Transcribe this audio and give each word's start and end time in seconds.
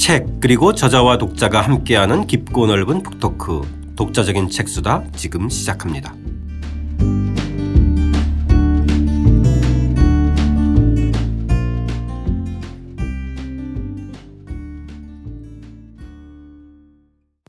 책 0.00 0.40
그리고 0.40 0.74
저자와 0.74 1.18
독자가 1.18 1.60
함께하는 1.60 2.26
깊고 2.26 2.66
넓은 2.66 3.02
book 3.02 3.47
talk 3.47 3.92
독자적인 3.96 4.48
책수다 4.48 5.04
지금 5.14 5.50
시작합니다. 5.50 6.14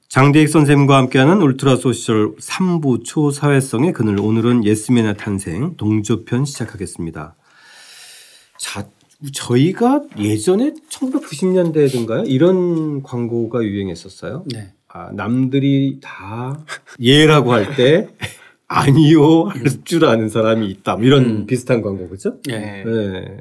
장대익 0.09 0.49
선생님과 0.49 0.97
함께하는 0.97 1.41
Ultra 1.41 1.77
Social 1.77 2.35
3부 2.35 3.05
초사회성의 3.05 3.93
그늘 3.93 4.19
오늘은 4.19 4.65
예스맨의 4.65 5.15
탄생 5.15 5.77
동조편 5.77 6.43
시작하겠습니다. 6.43 7.33
자, 8.57 8.85
저희가 9.33 10.01
예전에 10.17 10.73
1990년대든가요 10.89 12.23
이런 12.27 13.03
광고가 13.03 13.63
유행했었어요. 13.63 14.43
네. 14.53 14.73
아, 14.87 15.11
남들이 15.13 15.99
다 16.01 16.63
예라고 16.99 17.53
할 17.53 17.75
때 17.75 18.09
아니요 18.67 19.43
할 19.45 19.63
줄 19.83 20.05
아는 20.05 20.29
사람이 20.29 20.67
있다. 20.69 20.95
뭐 20.95 21.05
이런 21.05 21.23
음. 21.25 21.45
비슷한 21.45 21.81
광고 21.81 22.07
그죠? 22.09 22.37
예. 22.49 22.57
네. 22.85 23.37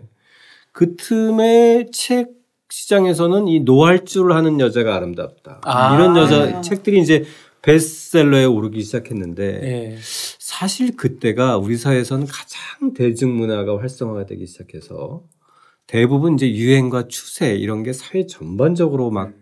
그 0.73 0.97
틈에 0.97 1.87
책 1.93 2.31
시장에서는 2.69 3.49
이 3.49 3.61
노할 3.61 4.05
줄 4.05 4.33
하는 4.33 4.61
여자가 4.61 4.95
아름답다. 4.97 5.61
아. 5.65 5.95
이런 5.97 6.17
여자 6.17 6.61
책들이 6.61 7.01
이제 7.01 7.25
베스트셀러에 7.63 8.45
오르기 8.45 8.83
시작했는데 8.83 9.45
예. 9.63 9.97
사실 10.39 10.97
그때가 10.97 11.57
우리 11.59 11.77
사회에서는 11.77 12.27
가장 12.27 12.95
대중문화가 12.95 13.79
활성화가 13.79 14.27
되기 14.27 14.47
시작해서 14.47 15.23
대부분 15.91 16.35
이제 16.35 16.51
유행과 16.51 17.09
추세 17.09 17.55
이런 17.55 17.83
게 17.83 17.93
사회 17.93 18.27
전반적으로 18.27 19.11
막 19.11 19.33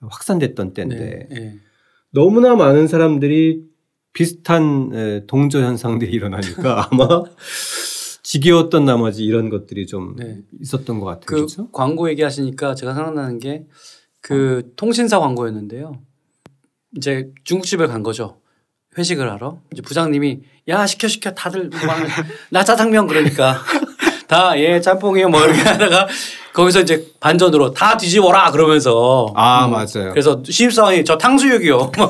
확산됐던 0.00 0.72
때인데 0.72 1.26
네. 1.30 1.36
예. 1.36 1.54
너무나 2.12 2.54
많은 2.54 2.86
사람들이 2.86 3.64
비슷한 4.12 4.90
에, 4.94 5.26
동조 5.26 5.60
현상들이 5.60 6.12
일어나니까 6.12 6.88
아마 6.92 7.22
지겨웠던 8.22 8.84
나머지 8.84 9.24
이런 9.24 9.50
것들이 9.50 9.86
좀 9.86 10.16
네. 10.16 10.42
있었던 10.60 11.00
것 11.00 11.06
같아요. 11.06 11.26
그 11.26 11.34
그렇죠? 11.34 11.70
광고 11.70 12.08
얘기하시니까 12.10 12.74
제가 12.74 12.94
생각나는 12.94 13.38
게 13.38 13.66
그 14.26 14.72
통신사 14.74 15.20
광고였는데요. 15.20 16.02
이제 16.96 17.30
중국집에 17.44 17.86
간 17.86 18.02
거죠. 18.02 18.40
회식을 18.98 19.30
하러. 19.30 19.60
이제 19.72 19.82
부장님이 19.82 20.40
야 20.66 20.84
시켜 20.84 21.06
시켜 21.06 21.32
다들 21.32 21.68
뭐 21.68 21.78
나 22.50 22.64
짜장면 22.64 23.06
그러니까 23.06 23.62
다 24.28 24.54
예 24.58 24.80
짬뽕이요 24.80 25.28
뭐 25.28 25.44
이렇게 25.44 25.60
하다가 25.68 26.08
거기서 26.52 26.80
이제 26.80 27.06
반전으로 27.20 27.72
다 27.72 27.96
뒤집어라 27.96 28.50
그러면서 28.50 29.32
아 29.36 29.66
음, 29.66 29.72
맞아요. 29.72 30.10
그래서 30.10 30.42
신입사원이 30.44 31.04
저 31.04 31.16
탕수육이요. 31.18 31.76
뭐. 31.96 32.08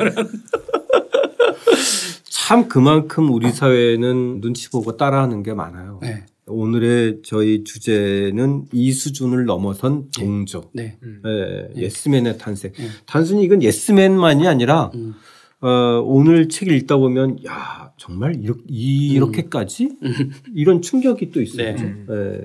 참 2.30 2.68
그만큼 2.68 3.30
우리 3.32 3.50
사회는 3.50 4.40
눈치 4.40 4.70
보고 4.70 4.96
따라하는 4.96 5.42
게 5.42 5.52
많아요. 5.52 5.98
네. 6.00 6.24
오늘의 6.46 7.22
저희 7.24 7.64
주제는 7.64 8.66
이 8.72 8.92
수준을 8.92 9.46
넘어선 9.46 10.04
동조. 10.16 10.70
네. 10.72 10.96
예, 11.26 11.68
예스맨의 11.82 12.38
탄생. 12.38 12.72
네. 12.72 12.86
단순히 13.04 13.42
이건 13.42 13.62
예스맨만이 13.64 14.46
아니라 14.46 14.92
음. 14.94 15.16
어, 15.62 16.02
오늘 16.04 16.48
책 16.48 16.68
읽다 16.68 16.96
보면 16.96 17.38
야 17.46 17.90
정말 17.96 18.36
이렇게, 18.42 18.62
이렇게까지 18.68 19.90
이런 20.54 20.82
충격이 20.82 21.30
또 21.30 21.40
있어요. 21.40 21.74
네. 21.74 21.94
예. 22.10 22.40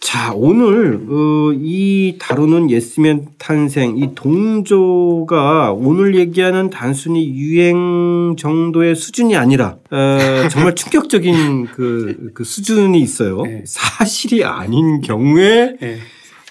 자 0.00 0.32
오늘 0.34 0.96
어, 1.08 1.52
이 1.54 2.16
다루는 2.18 2.70
예스맨 2.70 3.26
탄생 3.38 3.96
이 3.96 4.14
동조가 4.14 5.72
오늘 5.72 6.16
얘기하는 6.16 6.70
단순히 6.70 7.28
유행 7.28 8.34
정도의 8.38 8.94
수준이 8.96 9.36
아니라 9.36 9.78
어, 9.90 10.18
정말 10.50 10.74
충격적인 10.74 11.66
그, 11.66 12.30
그 12.34 12.44
수준이 12.44 13.00
있어요. 13.00 13.42
네. 13.42 13.62
사실이 13.66 14.44
아닌 14.44 15.00
경우에 15.00 15.76
예. 15.82 15.98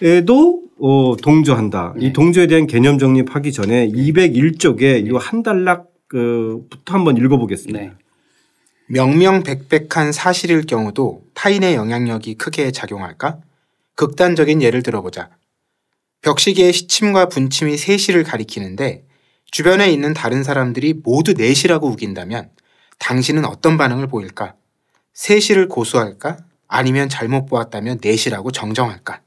에도 0.02 0.65
어, 0.80 1.16
동조한다. 1.22 1.94
네. 1.98 2.08
이 2.08 2.14
동조에 2.14 2.48
대한 2.48 2.68
개념 2.68 2.98
정립하기 2.98 3.52
전에 3.52 3.88
201쪽에 3.90 5.08
이한 5.08 5.44
단락 5.44 5.88
그부터 6.08 6.94
한번 6.94 7.18
읽어보겠습니다. 7.18 7.80
네. 7.80 7.92
명명백백한 8.88 10.12
사실일 10.12 10.66
경우도 10.66 11.24
타인의 11.34 11.76
영향력이 11.76 12.36
크게 12.36 12.72
작용할까? 12.72 13.40
극단적인 13.96 14.62
예를 14.62 14.84
들어보자. 14.84 15.30
벽시계의 16.22 16.74
시침과 16.74 17.30
분침이 17.30 17.76
3시를 17.76 18.26
가리키는데 18.26 19.06
주변에 19.50 19.92
있는 19.92 20.14
다른 20.14 20.44
사람들이 20.44 21.02
모두 21.04 21.34
4시라고 21.34 21.84
우긴다면 21.84 22.50
당신은 23.00 23.46
어떤 23.46 23.78
반응을 23.78 24.08
보일까? 24.08 24.56
3시를 25.14 25.70
고수할까? 25.70 26.38
아니면 26.68 27.10
잘못 27.10 27.46
보았다면 27.46 28.00
4시라고 28.00 28.52
정정할까? 28.52 29.22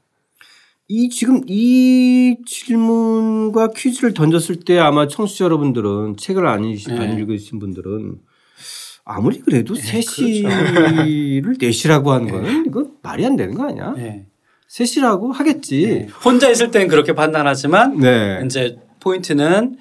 이 0.91 1.07
지금 1.09 1.43
이 1.45 2.37
질문과 2.47 3.69
퀴즈를 3.75 4.15
던졌을 4.15 4.61
때 4.61 4.79
아마 4.79 5.07
청취자 5.07 5.45
여러분들은 5.45 6.17
책을 6.17 6.47
안, 6.47 6.65
읽, 6.65 6.83
네. 6.87 6.97
안 6.97 7.17
읽으신 7.17 7.59
분들은 7.59 8.15
아무리 9.05 9.39
그래도 9.39 9.75
네, 9.75 9.81
셋시를 9.81 11.57
넷이라고 11.59 12.11
하는 12.11 12.31
거는 12.31 12.65
이거 12.65 12.87
말이 13.03 13.23
안 13.23 13.35
되는 13.35 13.53
거 13.53 13.67
아니야? 13.67 13.93
네. 13.95 14.25
셋이라고 14.67 15.31
하겠지. 15.31 15.85
네. 15.85 16.07
혼자 16.25 16.49
있을 16.49 16.71
때는 16.71 16.87
그렇게 16.87 17.13
판단하지만 17.13 17.99
네. 17.99 18.41
이제 18.45 18.79
포인트는 18.99 19.77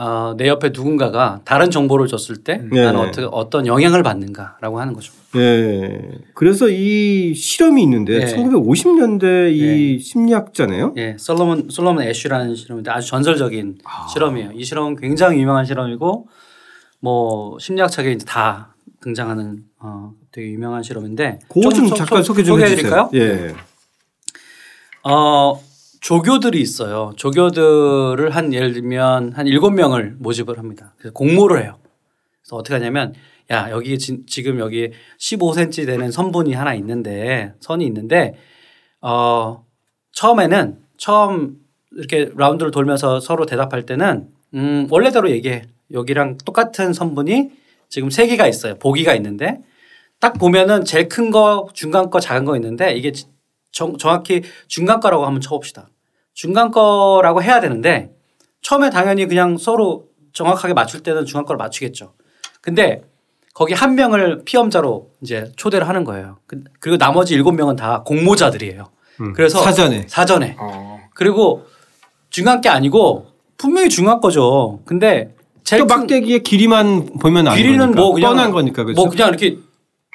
어, 0.00 0.34
내 0.36 0.46
옆에 0.46 0.68
누군가가 0.72 1.40
다른 1.44 1.72
정보를 1.72 2.06
줬을 2.06 2.36
때 2.44 2.58
네. 2.70 2.84
나는 2.84 3.00
어떻게 3.00 3.26
어떤 3.32 3.66
영향을 3.66 4.04
받는가라고 4.04 4.78
하는 4.80 4.92
거죠. 4.94 5.12
네. 5.34 6.12
그래서 6.34 6.68
이 6.68 7.34
실험이 7.34 7.82
있는데 7.82 8.24
네. 8.24 8.36
1950년대 8.36 9.52
이 9.52 9.96
네. 9.96 9.98
심리학자네요. 9.98 10.94
예, 10.98 11.16
솔로몬 11.18 11.68
솔로몬 11.68 12.04
애쉬라는 12.04 12.54
실험인데 12.54 12.92
아주 12.92 13.08
전설적인 13.08 13.78
실험이에요. 14.12 14.52
이 14.54 14.62
실험은 14.62 14.94
굉장히 14.96 15.40
유명한 15.40 15.64
실험이고 15.64 16.28
뭐 17.00 17.58
심리학책에 17.58 18.12
이제 18.12 18.24
다 18.24 18.76
등장하는 19.00 19.64
어, 19.80 20.12
되게 20.30 20.48
유명한 20.52 20.84
실험인데 20.84 21.40
그거 21.48 21.70
좀 21.70 21.88
소- 21.88 21.96
잠깐 21.96 22.18
소- 22.22 22.28
소개 22.32 22.44
좀? 22.44 22.60
해주세요. 22.60 23.10
예. 23.14 23.52
어, 25.02 25.60
조교들이 26.00 26.60
있어요. 26.60 27.12
조교들을 27.16 28.30
한 28.30 28.52
예를 28.52 28.72
들면 28.72 29.32
한 29.32 29.46
일곱 29.46 29.70
명을 29.70 30.16
모집을 30.18 30.58
합니다. 30.58 30.94
그래서 30.98 31.12
공모를 31.12 31.62
해요. 31.62 31.78
그래서 32.42 32.56
어떻게 32.56 32.74
하냐면 32.74 33.14
야, 33.50 33.70
여기 33.70 33.98
지, 33.98 34.24
지금 34.26 34.58
여기 34.58 34.90
15cm 35.18 35.86
되는 35.86 36.10
선분이 36.10 36.52
하나 36.52 36.74
있는데 36.74 37.54
선이 37.60 37.84
있는데 37.86 38.34
어, 39.00 39.64
처음에는 40.12 40.78
처음 40.96 41.56
이렇게 41.92 42.30
라운드를 42.36 42.70
돌면서 42.70 43.20
서로 43.20 43.46
대답할 43.46 43.86
때는 43.86 44.28
음, 44.54 44.86
원래대로 44.90 45.30
얘기해. 45.30 45.64
여기랑 45.92 46.38
똑같은 46.44 46.92
선분이 46.92 47.50
지금 47.88 48.10
세 48.10 48.26
개가 48.26 48.46
있어요. 48.46 48.74
보기가 48.78 49.14
있는데 49.14 49.62
딱 50.20 50.34
보면은 50.34 50.84
제일 50.84 51.08
큰 51.08 51.30
거, 51.30 51.68
중간 51.72 52.10
거, 52.10 52.20
작은 52.20 52.44
거 52.44 52.56
있는데 52.56 52.92
이게 52.92 53.12
정, 53.78 53.96
정확히 53.96 54.42
중간 54.66 54.98
거라고 54.98 55.24
한번 55.24 55.40
쳐봅시다. 55.40 55.88
중간 56.34 56.72
거라고 56.72 57.42
해야 57.44 57.60
되는데 57.60 58.10
처음에 58.60 58.90
당연히 58.90 59.26
그냥 59.28 59.56
서로 59.56 60.06
정확하게 60.32 60.74
맞출 60.74 61.04
때는 61.04 61.24
중간 61.26 61.44
거를 61.44 61.58
맞추겠죠. 61.58 62.14
근데 62.60 63.02
거기 63.54 63.74
한 63.74 63.94
명을 63.94 64.42
피험자로 64.44 65.10
이제 65.22 65.52
초대를 65.56 65.86
하는 65.88 66.02
거예요. 66.02 66.38
그- 66.48 66.64
그리고 66.80 66.96
나머지 66.98 67.34
일곱 67.34 67.52
명은 67.52 67.76
다 67.76 68.02
공모자들이에요. 68.04 68.84
음. 69.20 69.32
그래서 69.32 69.60
사전에. 69.62 70.06
사전에. 70.08 70.56
어, 70.58 70.98
그리고 71.14 71.64
중간 72.30 72.60
게 72.60 72.68
아니고 72.68 73.26
분명히 73.56 73.88
중간 73.88 74.20
거죠. 74.20 74.80
근데 74.86 75.36
제일 75.62 75.82
또큰 75.86 76.00
막대기의 76.00 76.42
길이만 76.42 77.18
보면 77.20 77.54
길이는 77.54 77.78
거니까. 77.78 78.00
뭐 78.00 78.12
그냥 78.12 78.30
뻔한 78.32 78.50
거니까 78.50 78.82
그렇죠. 78.82 79.00
뭐 79.00 79.08
그냥 79.08 79.28
이렇게 79.28 79.58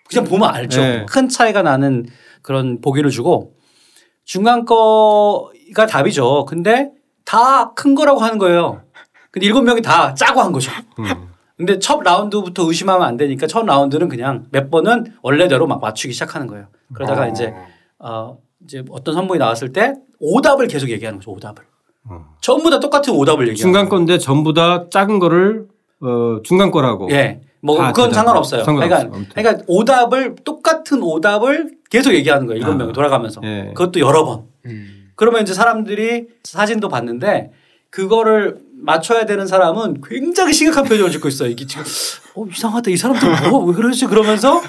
그냥 0.09 0.25
보면 0.25 0.49
알죠. 0.53 0.81
네. 0.81 1.05
큰 1.07 1.29
차이가 1.29 1.61
나는 1.61 2.05
그런 2.41 2.81
보기를 2.81 3.09
주고 3.09 3.55
중간 4.25 4.65
거가 4.65 5.85
답이죠. 5.87 6.45
근데 6.45 6.91
다 7.25 7.73
큰 7.75 7.95
거라고 7.95 8.19
하는 8.19 8.37
거예요. 8.37 8.81
근데 9.31 9.47
일곱 9.47 9.61
명이 9.63 9.81
다 9.81 10.13
짜고 10.13 10.41
한 10.41 10.51
거죠. 10.51 10.71
음. 10.99 11.05
근데 11.57 11.79
첫 11.79 12.01
라운드부터 12.01 12.67
의심하면 12.67 13.05
안 13.07 13.17
되니까 13.17 13.47
첫 13.47 13.65
라운드는 13.65 14.09
그냥 14.09 14.45
몇 14.51 14.69
번은 14.69 15.13
원래대로 15.21 15.67
막 15.67 15.79
맞추기 15.81 16.13
시작하는 16.13 16.47
거예요. 16.47 16.67
그러다가 16.93 17.23
어. 17.23 17.27
이제 17.29 17.53
어 17.99 18.37
이제 18.63 18.83
어떤 18.89 19.13
선물이 19.15 19.39
나왔을 19.39 19.71
때 19.71 19.93
오답을 20.19 20.67
계속 20.67 20.89
얘기하는 20.89 21.19
거죠. 21.19 21.31
오답을. 21.31 21.63
어. 22.09 22.25
전부 22.41 22.69
다 22.69 22.79
똑같은 22.79 23.13
오답을 23.13 23.47
얘기하는 23.49 23.55
중간. 23.73 23.89
건데 23.89 24.17
전부 24.17 24.53
다 24.53 24.89
작은 24.89 25.19
거를 25.19 25.67
어, 26.01 26.41
중간 26.43 26.69
거라고. 26.71 27.09
예. 27.11 27.41
뭐다 27.63 27.93
그건 27.93 28.11
상관없어요. 28.13 28.63
상관없어요. 28.63 29.09
그러니까. 29.09 29.33
그러니까 29.33 29.63
오답을 29.67 30.35
똑같은 30.43 31.01
오답을 31.01 31.71
계속 31.89 32.13
얘기하는 32.13 32.45
거예요. 32.47 32.59
일곱 32.59 32.73
아. 32.73 32.75
명이 32.75 32.93
돌아가면서. 32.93 33.41
예. 33.43 33.71
그것도 33.75 33.99
여러 33.99 34.25
번. 34.25 34.43
음. 34.65 35.11
그러면 35.15 35.43
이제 35.43 35.53
사람들이 35.53 36.27
사진도 36.43 36.89
봤는데 36.89 37.51
그거를 37.89 38.57
맞춰야 38.73 39.25
되는 39.25 39.47
사람은 39.47 40.01
굉장히 40.03 40.51
심각한 40.53 40.83
표정을 40.83 41.11
짓고 41.11 41.27
있어요. 41.29 41.49
이게 41.49 41.65
지금 41.65 41.83
어, 42.35 42.45
이상하다. 42.45 42.91
이 42.91 42.97
사람들 42.97 43.49
뭐, 43.49 43.63
왜 43.65 43.73
그러지? 43.73 44.07
그러면서 44.07 44.61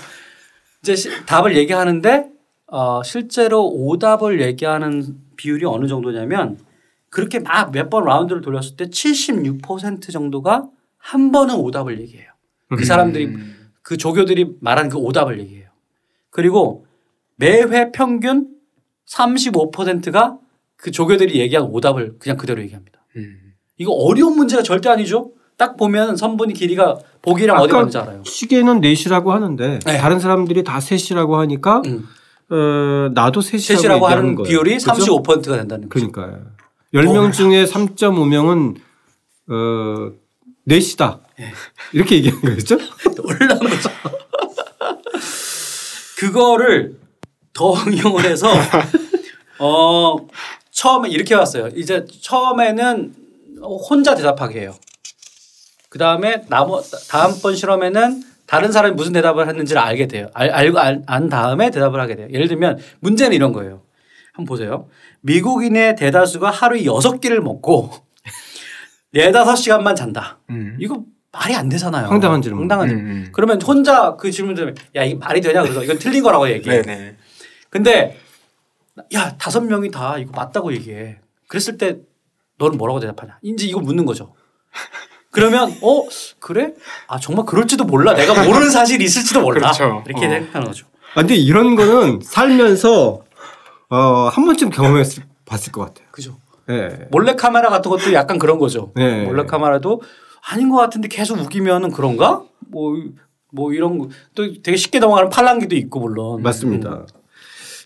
이제 0.83 0.95
시- 0.95 1.09
답을 1.27 1.57
얘기하는데 1.57 2.29
어, 2.69 3.03
실제로 3.03 3.67
오답을 3.69 4.41
얘기하는 4.43 5.17
비율이 5.37 5.65
어느 5.67 5.87
정도냐면 5.89 6.59
그렇게 7.11 7.39
막 7.41 7.73
몇 7.73 7.89
번 7.91 8.05
라운드를 8.05 8.41
돌렸을 8.43 8.77
때 8.77 8.85
76% 8.87 10.13
정도가 10.13 10.65
한 10.99 11.33
번은 11.33 11.55
오답을 11.57 12.01
얘기해요. 12.01 12.29
그 12.77 12.85
사람들이 12.85 13.27
음. 13.27 13.55
그 13.83 13.97
조교들이 13.97 14.57
말한 14.61 14.89
그 14.89 14.99
오답을 14.99 15.41
얘기해요. 15.41 15.69
그리고 16.31 16.87
매회 17.37 17.91
평균 17.93 18.49
35%가 19.09 20.39
그 20.77 20.91
조교들이 20.91 21.39
얘기한 21.41 21.67
오답을 21.67 22.17
그냥 22.19 22.37
그대로 22.37 22.63
얘기합니다. 22.63 23.01
음. 23.17 23.55
이거 23.79 23.93
어려운 23.93 24.37
문제가 24.37 24.63
절대 24.63 24.89
아니죠. 24.89 25.33
딱 25.57 25.77
보면 25.77 26.17
선분이 26.17 26.55
길이가 26.55 26.99
보기랑 27.23 27.59
어디 27.59 27.73
맞는지 27.73 27.99
알아요. 27.99 28.23
시계는 28.25 28.81
4시라고 28.81 29.29
하는데 29.29 29.79
네. 29.85 29.99
다른 29.99 30.19
사람들이 30.19 30.65
다 30.65 30.79
3시라고 30.79 31.33
하니까 31.35 31.83
음. 31.87 32.09
어, 32.51 33.11
나도 33.15 33.41
3시라고, 33.41 33.77
셋이라고 33.77 34.07
하는 34.07 34.35
거예요. 34.35 34.49
비율이 34.49 34.79
그죠? 34.79 35.23
35%가 35.23 35.57
된다는 35.57 35.89
거죠. 35.89 36.11
그러니까요. 36.11 36.47
10명 36.93 37.33
중에 37.33 37.65
3.5명은 37.65 38.77
어, 39.49 40.13
4시다. 40.69 41.21
예. 41.41 41.53
이렇게 41.93 42.17
얘기한 42.17 42.41
거였죠? 42.41 42.77
놀라운 43.17 43.59
거죠. 43.61 43.91
그거를 46.19 46.97
더 47.53 47.75
응용을 47.75 48.25
해서 48.25 48.49
어 49.59 50.17
처음에 50.71 51.09
이렇게 51.09 51.35
왔어요. 51.35 51.69
이제 51.75 52.05
처음에는 52.21 53.15
혼자 53.63 54.15
대답하게 54.15 54.61
해요. 54.61 54.75
그 55.89 55.99
다음에 55.99 56.45
나머 56.49 56.81
다음번 57.09 57.55
실험에는 57.55 58.23
다른 58.47 58.73
사람이 58.73 58.95
무슨 58.95 59.13
대답을 59.13 59.49
했는지를 59.49 59.81
알게 59.81 60.07
돼요. 60.09 60.29
알, 60.35 60.51
알고 60.51 60.79
알- 60.79 61.03
안 61.07 61.29
다음에 61.29 61.71
대답을 61.71 62.01
하게 62.01 62.17
돼요. 62.17 62.29
예를 62.31 62.49
들면 62.49 62.79
문제는 63.01 63.35
이런 63.35 63.53
거예요. 63.53 63.83
한번 64.33 64.47
보세요. 64.47 64.89
미국인의 65.21 65.97
대다수가 65.97 66.51
하루에 66.51 66.85
여섯 66.85 67.21
끼를 67.21 67.41
먹고 67.41 67.91
네다섯 69.13 69.57
시간만 69.57 69.95
잔다. 69.97 70.39
음. 70.51 70.77
이거 70.81 71.05
말이 71.35 71.55
안 71.55 71.69
되잖아요. 71.69 72.07
황당한 72.07 72.41
질문. 72.41 72.61
황당한 72.63 72.89
음, 72.89 72.89
질문. 72.89 73.07
음. 73.11 73.29
그러면 73.33 73.61
혼자 73.61 74.15
그 74.17 74.31
질문 74.31 74.55
들으면 74.55 74.75
야 74.95 75.03
이게 75.03 75.15
말이 75.17 75.41
되냐 75.41 75.63
그래서 75.63 75.83
이건 75.83 75.99
틀린 75.99 76.23
거라고 76.23 76.49
얘기해. 76.49 76.83
네네. 76.83 77.17
근데 77.71 78.19
야 79.15 79.37
다섯 79.37 79.61
명이 79.61 79.91
다 79.91 80.17
이거 80.19 80.31
맞다고 80.35 80.73
얘기해. 80.75 81.19
그랬을 81.49 81.77
때 81.77 81.97
너는 82.59 82.79
뭐라고 82.79 83.01
대답하냐? 83.01 83.39
이제 83.43 83.67
이거 83.67 83.81
묻는 83.81 84.07
거죠. 84.07 84.33
그러면 85.31 85.77
어 85.83 86.07
그래? 86.39 86.73
아 87.09 87.19
정말 87.19 87.45
그럴지도 87.45 87.85
몰라. 87.85 88.15
내가 88.15 88.45
모르는 88.45 88.71
사실이 88.71 89.05
있을지도 89.05 89.41
몰라. 89.41 89.73
그렇죠. 89.73 90.05
이렇게 90.07 90.27
어. 90.27 90.31
생각하는 90.31 90.69
거죠. 90.69 90.87
아, 91.15 91.21
근데 91.21 91.35
이런 91.35 91.75
거는 91.75 92.21
살면서 92.23 93.23
어, 93.89 94.29
한 94.29 94.45
번쯤 94.45 94.71
경험했을 94.71 95.25
봤을 95.45 95.73
것 95.73 95.83
같아요. 95.83 96.07
그죠. 96.13 96.39
예. 96.71 97.09
몰래 97.11 97.35
카메라 97.35 97.69
같은 97.69 97.91
것도 97.91 98.13
약간 98.15 98.39
그런 98.39 98.59
거죠. 98.59 98.93
네. 98.97 99.25
몰래 99.25 99.45
카메라도 99.45 100.01
아닌 100.47 100.69
것 100.69 100.77
같은데 100.77 101.09
계속 101.09 101.39
우기면은 101.39 101.91
그런가? 101.91 102.45
뭐, 102.69 102.95
뭐 103.53 103.73
이런 103.73 103.99
거. 103.99 104.09
또 104.35 104.53
되게 104.63 104.77
쉽게 104.77 104.99
넘어가는 104.99 105.31
팔랑귀도 105.31 105.75
있고 105.77 106.01
물론. 106.01 106.43
맞습니다. 106.43 107.07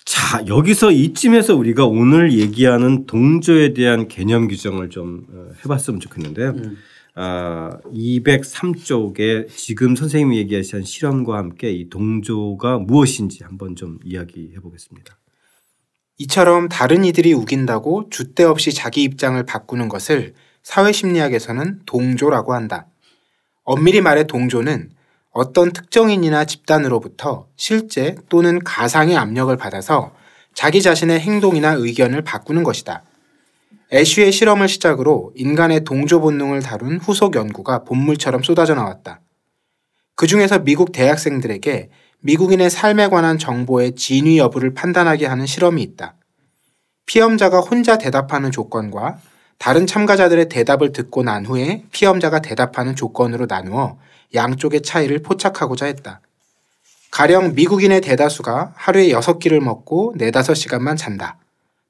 자, 0.05 0.46
여기서 0.46 0.90
이쯤에서 0.90 1.55
우리가 1.55 1.87
오늘 1.87 2.32
얘기하는 2.32 3.06
동조에 3.06 3.75
대한 3.75 4.08
개념 4.08 4.49
규정을 4.49 4.88
좀 4.90 5.26
어, 5.31 5.50
해봤으면 5.64 6.00
좋겠는데요. 6.00 6.50
음. 6.50 6.78
아, 7.14 7.78
203쪽에 7.93 9.49
지금 9.49 9.96
선생님이 9.96 10.38
얘기하신 10.38 10.82
실험과 10.82 11.37
함께 11.37 11.70
이 11.70 11.90
동조가 11.90 12.78
무엇인지 12.78 13.44
한번 13.44 13.76
좀 13.76 13.99
이야기해 14.05 14.55
보겠습니다. 14.62 15.19
이처럼 16.19 16.69
다른 16.69 17.05
이들이 17.05 17.32
우긴다고 17.32 18.08
줏대 18.10 18.44
없이 18.44 18.72
자기 18.72 19.02
입장을 19.02 19.44
바꾸는 19.44 19.88
것을 19.88 20.34
사회심리학에서는 20.69 21.81
동조라고 21.87 22.53
한다. 22.53 22.87
엄밀히 23.65 24.03
말해 24.03 24.25
동조는 24.25 24.91
어떤 25.31 25.73
특정인이나 25.73 26.44
집단으로부터 26.44 27.47
실제 27.56 28.17
또는 28.29 28.59
가상의 28.59 29.17
압력을 29.17 29.56
받아서 29.56 30.12
자기 30.53 30.82
자신의 30.82 31.20
행동이나 31.20 31.73
의견을 31.73 32.20
바꾸는 32.23 32.65
것이다. 32.65 33.03
애쉬의 33.94 34.31
실험을 34.31 34.69
시작으로 34.69 35.32
인간의 35.37 35.85
동조 35.85 36.20
본능을 36.20 36.61
다룬 36.61 36.99
후속 36.99 37.35
연구가 37.35 37.85
본물처럼 37.85 38.43
쏟아져 38.43 38.75
나왔다. 38.75 39.23
그 40.17 40.26
중에서 40.26 40.59
미국 40.65 40.93
대학생들에게 40.93 41.88
미국인의 42.20 42.69
삶에 42.69 43.09
관한 43.09 43.38
정보의 43.38 43.94
진위 43.94 44.37
여부를 44.38 44.75
판단하게 44.75 45.25
하는 45.25 45.47
실험이 45.47 45.82
있다. 45.82 46.17
피험자가 47.06 47.61
혼자 47.61 47.97
대답하는 47.97 48.50
조건과 48.50 49.19
다른 49.58 49.87
참가자들의 49.87 50.49
대답을 50.49 50.93
듣고 50.93 51.22
난 51.22 51.44
후에 51.44 51.84
피험자가 51.93 52.40
대답하는 52.40 52.94
조건으로 52.94 53.46
나누어 53.46 53.99
양쪽의 54.34 54.82
차이를 54.82 55.20
포착하고자 55.20 55.87
했다. 55.87 56.20
가령 57.10 57.55
미국인의 57.55 58.00
대다수가 58.00 58.75
하루에 58.76 59.08
6끼를 59.08 59.60
먹고 59.60 60.14
4, 60.19 60.26
5시간만 60.26 60.96
잔다. 60.96 61.38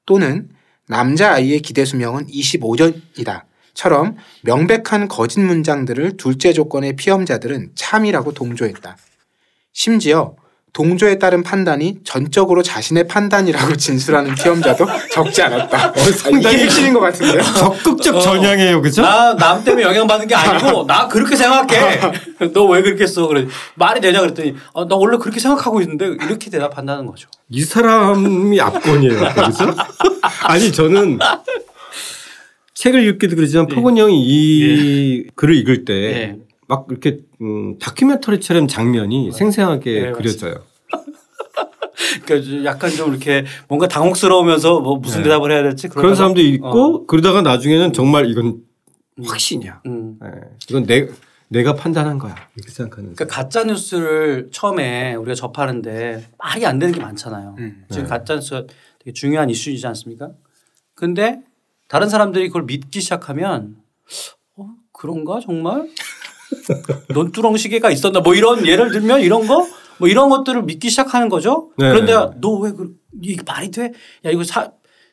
또는 0.05 0.49
남자아이의 0.87 1.59
기대수명은 1.61 2.27
25년이다. 2.27 3.43
처럼 3.75 4.17
명백한 4.41 5.07
거짓 5.07 5.39
문장들을 5.39 6.17
둘째 6.17 6.51
조건의 6.51 6.95
피험자들은 6.95 7.71
참이라고 7.75 8.33
동조했다. 8.33 8.97
심지어 9.71 10.35
동조에 10.73 11.17
따른 11.19 11.41
판단이 11.43 11.97
전적으로 12.03 12.61
자신의 12.63 13.07
판단이라고 13.07 13.75
진술하는 13.77 14.35
피험자도 14.35 14.85
적지 15.11 15.41
않았다. 15.41 15.87
아, 15.87 15.93
이게 16.51 16.63
핵심인 16.65 16.93
것 16.93 16.99
같은데요. 16.99 17.41
적극적 17.57 18.21
전향이에요, 18.21 18.81
그죠? 18.81 19.01
나 19.01 19.33
남 19.35 19.63
때문에 19.63 19.83
영향받는 19.83 20.27
게 20.27 20.35
아니고 20.35 20.85
나 20.87 21.07
그렇게 21.07 21.35
생각해. 21.35 21.99
너 22.53 22.65
왜 22.69 22.81
그렇게 22.83 23.07
써? 23.07 23.27
그래 23.27 23.47
말이 23.75 23.99
되냐 23.99 24.19
그랬더니 24.21 24.55
어, 24.73 24.87
나 24.87 24.95
원래 24.95 25.17
그렇게 25.17 25.39
생각하고 25.39 25.81
있는데 25.81 26.05
이렇게 26.25 26.49
대답한다는 26.51 27.05
거죠. 27.07 27.27
이 27.49 27.61
사람이 27.61 28.61
압권이에요, 28.61 29.19
그죠? 29.33 29.75
아니 30.43 30.71
저는 30.71 31.17
책을 32.75 33.03
읽기도 33.07 33.35
그러지만 33.35 33.67
포근 33.67 33.97
형이 33.97 34.21
이 34.23 35.27
글을 35.35 35.55
읽을 35.55 35.83
때 35.85 35.93
예. 35.93 36.35
막 36.69 36.85
이렇게 36.89 37.21
음, 37.41 37.79
다큐멘터리처럼 37.79 38.67
장면이 38.67 39.31
생생하게 39.31 40.01
네, 40.01 40.11
그려져요. 40.11 40.63
그러니까 42.25 42.63
약간 42.63 42.91
좀 42.91 43.09
이렇게 43.09 43.43
뭔가 43.67 43.87
당혹스러우면서 43.87 44.79
뭐 44.79 44.97
무슨 44.97 45.17
네. 45.17 45.23
대답을 45.23 45.51
해야 45.51 45.63
될지 45.63 45.87
그런 45.87 46.13
사람도 46.13 46.39
있고 46.41 46.67
어. 46.67 47.05
그러다가 47.07 47.41
나중에는 47.41 47.91
정말 47.91 48.29
이건 48.29 48.61
확신이야. 49.25 49.81
음. 49.87 50.19
예. 50.23 50.29
이건 50.69 50.85
내 50.85 51.09
내가 51.47 51.73
판단한 51.73 52.19
거야 52.19 52.35
이렇게 52.55 52.71
생각하는. 52.71 53.15
그러니까 53.15 53.35
가짜 53.35 53.63
뉴스를 53.63 54.49
처음에 54.51 55.15
우리가 55.15 55.33
접하는데 55.33 56.23
말이 56.37 56.67
안 56.67 56.77
되는 56.77 56.93
게 56.93 57.01
많잖아요. 57.01 57.55
음. 57.57 57.83
지금 57.89 58.03
네. 58.03 58.09
가짜 58.09 58.35
뉴스가 58.35 58.67
되게 58.99 59.11
중요한 59.13 59.49
이슈이지 59.49 59.87
않습니까? 59.87 60.29
근데 60.93 61.41
다른 61.87 62.09
사람들이 62.09 62.47
그걸 62.49 62.63
믿기 62.65 63.01
시작하면 63.01 63.77
어, 64.55 64.67
그런가 64.93 65.39
정말? 65.39 65.89
논두렁 67.13 67.57
시계가 67.57 67.89
있었나? 67.91 68.19
뭐 68.21 68.33
이런 68.35 68.65
예를 68.65 68.91
들면 68.91 69.21
이런 69.21 69.47
거? 69.47 69.67
뭐 69.99 70.07
이런 70.07 70.29
것들을 70.29 70.63
믿기 70.63 70.89
시작하는 70.89 71.29
거죠. 71.29 71.71
네. 71.77 71.89
그런데 71.89 72.13
너 72.39 72.59
왜 72.59 72.71
그, 72.71 72.95
이게 73.21 73.41
말이 73.45 73.69
돼? 73.71 73.91
야 74.25 74.31
이거 74.31 74.43
사, 74.43 74.71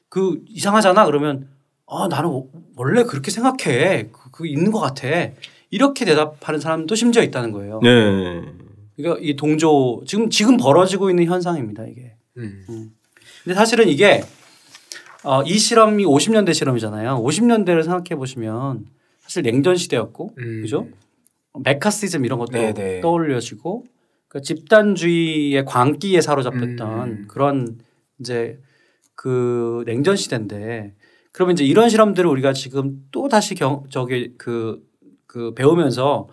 그 0.09 0.41
이상하잖아. 0.49 1.05
그러면 1.07 1.49
아 1.87 2.09
나는 2.09 2.43
원래 2.77 3.03
그렇게 3.05 3.31
생각해. 3.31 4.11
그, 4.13 4.31
그 4.31 4.47
있는 4.47 4.71
것 4.71 4.81
같아. 4.81 5.09
이렇게 5.71 6.05
대답하는 6.05 6.61
사람도 6.61 6.95
심지어 6.95 7.23
있다는 7.23 7.51
거예요. 7.53 7.81
네. 7.83 8.43
그러니까 8.97 9.21
이 9.23 9.35
동조 9.37 10.03
지금 10.07 10.31
지금 10.31 10.57
벌어지고 10.57 11.11
있는 11.11 11.25
현상입니다 11.25 11.85
이게. 11.87 12.15
음. 12.39 12.91
근데 13.45 13.55
사실은 13.55 13.89
이게 13.89 14.23
어, 15.25 15.43
이 15.43 15.59
실험이 15.59 16.05
50년대 16.05 16.55
실험이잖아요. 16.55 17.21
50년대를 17.23 17.83
생각해 17.83 18.15
보시면 18.17 18.87
사실 19.21 19.43
냉전 19.43 19.77
시대였고, 19.77 20.35
음. 20.39 20.63
그죠? 20.63 20.87
메카시즘 21.63 22.25
이런 22.25 22.39
것도 22.39 22.53
네네. 22.53 23.01
떠올려지고, 23.01 23.85
그 24.29 24.43
집단주의의 24.43 25.65
광기에 25.65 26.21
사로잡혔던 26.21 27.09
음. 27.09 27.25
그런 27.29 27.79
이제 28.21 28.61
그 29.15 29.83
냉전 29.87 30.17
시대인데, 30.17 30.95
그러면 31.33 31.55
이제 31.55 31.65
이런 31.65 31.89
실험들을 31.89 32.29
우리가 32.29 32.53
지금 32.53 33.07
또 33.11 33.29
다시 33.29 33.55
경 33.55 33.85
저기 33.91 34.35
그, 34.39 34.83
그 35.27 35.55
배우면서 35.55 36.29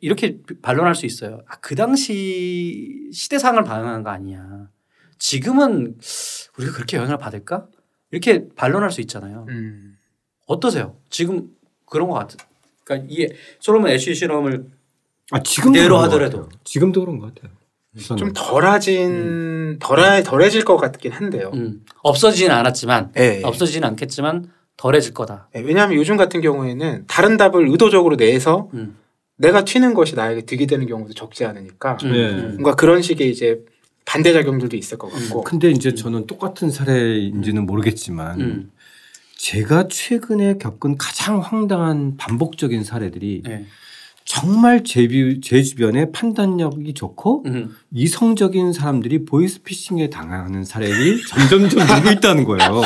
이렇게 0.00 0.38
반론할 0.62 0.94
수 0.94 1.06
있어요. 1.06 1.40
아, 1.48 1.58
그 1.60 1.74
당시 1.74 3.10
시대상을 3.12 3.62
반영한 3.64 4.02
거 4.02 4.10
아니야. 4.10 4.68
지금은 5.18 5.98
우리가 6.58 6.72
그렇게 6.72 6.96
영향을 6.96 7.18
받을까? 7.18 7.66
이렇게 8.10 8.48
반론할 8.54 8.90
수 8.90 9.00
있잖아요. 9.00 9.46
음. 9.48 9.96
어떠세요? 10.46 10.96
지금 11.10 11.48
그런 11.86 12.08
것 12.08 12.14
같은. 12.14 12.38
그러니까 12.84 13.08
이 13.10 13.28
솔로몬 13.60 13.90
애쉬 13.90 14.14
실험을 14.14 14.66
아 15.30 15.42
지금도 15.42 15.72
그대로 15.78 15.96
그런 15.96 15.98
것 16.00 16.04
하더라도. 16.12 16.42
같아요. 16.42 16.60
지금도 16.64 17.00
그런 17.00 17.18
것 17.18 17.34
같아요. 17.34 17.50
좀 18.16 18.32
덜해진 18.34 19.78
덜해 19.78 20.22
덜해질 20.24 20.64
것 20.64 20.76
같긴 20.76 21.12
한데요. 21.12 21.50
음, 21.54 21.84
없어지진 22.02 22.50
않았지만 22.50 23.12
예, 23.18 23.38
예. 23.38 23.42
없어지진 23.44 23.84
않겠지만 23.84 24.50
덜해질 24.76 25.14
거다. 25.14 25.48
예, 25.54 25.60
왜냐하면 25.60 25.96
요즘 25.96 26.16
같은 26.16 26.40
경우에는 26.40 27.04
다른 27.06 27.36
답을 27.36 27.68
의도적으로 27.68 28.16
내서 28.16 28.68
음. 28.74 28.96
내가 29.36 29.64
튀는 29.64 29.94
것이 29.94 30.14
나에게 30.16 30.42
득이 30.42 30.66
되는 30.66 30.86
경우도 30.86 31.14
적지 31.14 31.44
않으니까 31.44 31.98
음, 32.04 32.12
네. 32.12 32.30
음. 32.30 32.48
뭔가 32.54 32.74
그런 32.74 33.00
식의 33.00 33.30
이제 33.30 33.64
반대 34.04 34.32
작용들도 34.32 34.76
있을 34.76 34.98
것 34.98 35.08
같고 35.10 35.42
근데 35.42 35.70
이제 35.70 35.94
저는 35.94 36.26
똑같은 36.26 36.70
사례인지는 36.70 37.64
모르겠지만 37.64 38.40
음. 38.40 38.70
제가 39.38 39.88
최근에 39.88 40.58
겪은 40.58 40.96
가장 40.96 41.40
황당한 41.40 42.16
반복적인 42.16 42.84
사례들이 42.84 43.42
네. 43.44 43.66
정말 44.24 44.84
제, 44.84 45.06
비- 45.06 45.40
제 45.42 45.62
주변에 45.62 46.10
판단력이 46.10 46.94
좋고 46.94 47.42
음. 47.46 47.76
이성적인 47.92 48.72
사람들이 48.72 49.26
보이스피싱에 49.26 50.08
당하는 50.08 50.64
사례들이 50.64 51.20
점점점 51.28 51.86
늘고 51.86 52.10
있다는 52.18 52.44
거예요. 52.44 52.82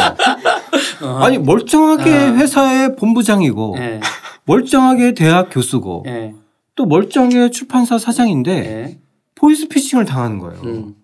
어. 1.02 1.18
아니 1.22 1.38
멀쩡하게 1.38 2.12
아. 2.12 2.34
회사의 2.34 2.96
본부장이고 2.96 3.76
예. 3.78 4.00
멀쩡하게 4.46 5.14
대학 5.14 5.48
교수고 5.52 6.02
예. 6.08 6.34
또 6.74 6.86
멀쩡하게 6.86 7.50
출판사 7.50 7.98
사장인데 7.98 8.50
예. 8.52 8.98
보이스피싱을 9.36 10.04
당하는 10.06 10.38
거예요. 10.40 10.60
음. 10.62 10.94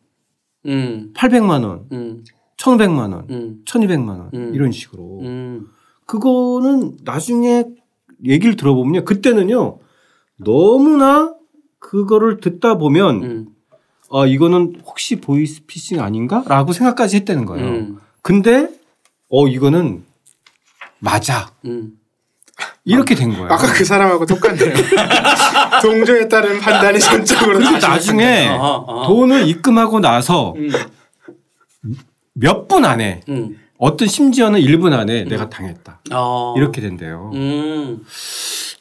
음. 0.66 1.12
800만 1.14 1.62
원, 1.62 1.86
음. 1.92 2.24
1,500만 2.56 3.12
원, 3.12 3.26
음. 3.30 3.62
1,200만 3.64 4.08
원 4.08 4.30
음. 4.34 4.52
이런 4.54 4.72
식으로. 4.72 5.20
음. 5.22 5.66
그거는 6.06 6.98
나중에 7.02 7.64
얘기를 8.24 8.56
들어보면요. 8.56 9.04
그때는요. 9.04 9.78
너무나 10.36 11.34
그거를 11.78 12.40
듣다 12.40 12.76
보면 12.76 13.22
음. 13.22 13.46
아 14.10 14.26
이거는 14.26 14.76
혹시 14.84 15.16
보이스피싱 15.16 16.00
아닌가 16.00 16.44
라고 16.46 16.72
생각까지 16.72 17.16
했다는 17.16 17.44
거예요. 17.46 17.66
음. 17.66 17.98
근데 18.22 18.68
어 19.28 19.46
이거는 19.48 20.04
맞아 20.98 21.50
음. 21.64 21.98
이렇게 22.84 23.14
된 23.14 23.30
거예요. 23.30 23.46
아까 23.46 23.66
그 23.72 23.84
사람하고 23.84 24.26
똑같네요. 24.26 24.72
동조에 25.82 26.28
따른 26.28 26.60
판단이 26.60 27.00
전적으로 27.00 27.58
나중에 27.58 28.48
어허, 28.48 28.66
어허. 28.86 29.08
돈을 29.08 29.48
입금하고 29.48 30.00
나서 30.00 30.54
음. 30.56 30.70
몇 32.34 32.68
분 32.68 32.84
안에 32.84 33.20
음. 33.28 33.56
어떤 33.78 34.08
심지어는 34.08 34.60
1분 34.60 34.92
안에 34.92 35.24
내가 35.24 35.48
당했다. 35.48 36.00
어. 36.12 36.54
이렇게 36.56 36.80
된대요. 36.80 37.30
음. 37.34 38.02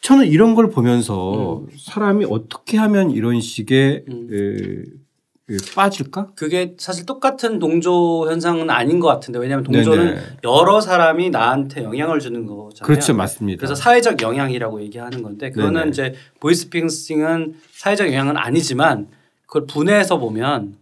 저는 0.02 0.28
이런 0.28 0.54
걸 0.56 0.70
보면서 0.70 1.64
사람이 1.80 2.26
어떻게 2.30 2.78
하면 2.78 3.12
이런 3.12 3.40
식의 3.42 4.06
음. 4.08 4.28
에, 4.32 5.54
에, 5.54 5.58
빠질까? 5.76 6.32
그게 6.36 6.76
사실 6.78 7.06
똑같은 7.06 7.60
동조 7.60 8.30
현상은 8.30 8.70
아닌 8.70 9.00
것 9.00 9.08
같은데 9.08 9.40
왜냐하면 9.40 9.64
동조는 9.66 10.06
네네. 10.16 10.22
여러 10.44 10.80
사람이 10.82 11.30
나한테 11.32 11.84
영향을 11.84 12.20
주는 12.20 12.46
거잖아요. 12.46 12.86
그렇죠, 12.88 13.14
맞습니다. 13.14 13.60
그래서 13.60 13.76
사회적 13.76 14.22
영향이라고 14.22 14.82
얘기하는 14.82 15.22
건데 15.22 15.52
그거는 15.52 15.74
네네. 15.74 15.90
이제 15.90 16.14
보이스피싱은 16.40 17.56
사회적 17.74 18.08
영향은 18.08 18.38
아니지만 18.38 19.08
그걸 19.48 19.66
분해해서 19.68 20.18
보면 20.18 20.76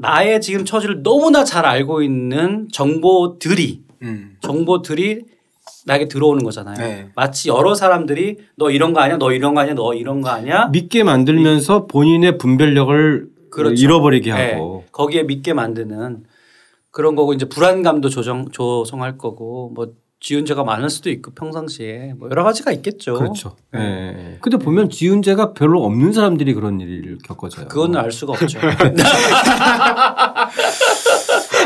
나의 0.00 0.40
지금 0.40 0.64
처지를 0.64 1.02
너무나 1.02 1.44
잘 1.44 1.66
알고 1.66 2.02
있는 2.02 2.68
정보들이 2.72 3.82
음. 4.02 4.36
정보들이 4.40 5.22
나에게 5.86 6.06
들어오는 6.06 6.44
거잖아요. 6.44 6.76
네. 6.76 7.10
마치 7.16 7.48
여러 7.48 7.74
사람들이 7.74 8.36
너 8.56 8.70
이런 8.70 8.92
거 8.92 9.00
아니야, 9.00 9.18
너 9.18 9.32
이런 9.32 9.54
거 9.54 9.60
아니야, 9.60 9.74
너 9.74 9.94
이런 9.94 10.20
거 10.20 10.28
아니야. 10.28 10.68
믿게 10.68 11.02
만들면서 11.02 11.86
본인의 11.86 12.38
분별력을 12.38 13.28
그렇죠. 13.50 13.82
잃어버리게 13.82 14.32
네. 14.32 14.52
하고 14.52 14.84
거기에 14.92 15.24
믿게 15.24 15.52
만드는 15.52 16.24
그런 16.90 17.16
거고 17.16 17.32
이제 17.32 17.48
불안감도 17.48 18.08
조정 18.08 18.50
조성할 18.50 19.18
거고 19.18 19.72
뭐 19.74 19.92
지훈제가 20.20 20.64
많을 20.64 20.90
수도 20.90 21.10
있고 21.10 21.30
평상시에 21.30 22.14
뭐 22.18 22.28
여러 22.30 22.42
가지가 22.42 22.72
있겠죠. 22.72 23.14
그렇죠. 23.14 23.54
예. 23.76 24.38
근데 24.40 24.58
보면 24.58 24.90
지훈제가 24.90 25.52
별로 25.52 25.84
없는 25.84 26.12
사람들이 26.12 26.54
그런 26.54 26.80
일을 26.80 27.18
겪어져요. 27.24 27.68
그거는 27.68 28.00
알 28.00 28.10
수가 28.10 28.32
없죠. 28.32 28.58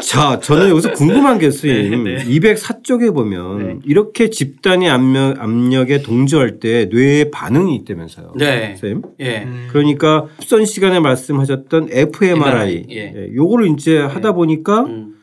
자, 0.03 0.39
저는 0.41 0.69
여기서 0.69 0.93
궁금한 0.93 1.39
게 1.39 1.51
스님 1.51 2.05
네, 2.05 2.17
네. 2.17 2.25
204쪽에 2.25 3.15
보면 3.15 3.59
네. 3.67 3.79
이렇게 3.85 4.29
집단의 4.29 4.91
압력, 4.91 5.41
압력에 5.41 6.03
동조할 6.03 6.61
때 6.61 6.91
뇌의 6.93 7.31
반응이 7.31 7.75
있다면서요. 7.77 8.35
네. 8.37 8.77
쌤. 8.77 9.01
예. 9.21 9.45
음. 9.45 9.69
그러니까 9.71 10.27
앞선 10.39 10.67
시간에 10.67 11.01
말씀하셨던 11.01 11.89
fMRI, 11.91 12.33
MRI, 12.33 12.87
예. 12.91 13.13
예, 13.17 13.35
요거를 13.35 13.69
이제 13.71 13.99
하다 13.99 14.33
보니까 14.33 14.83
음. 14.83 15.15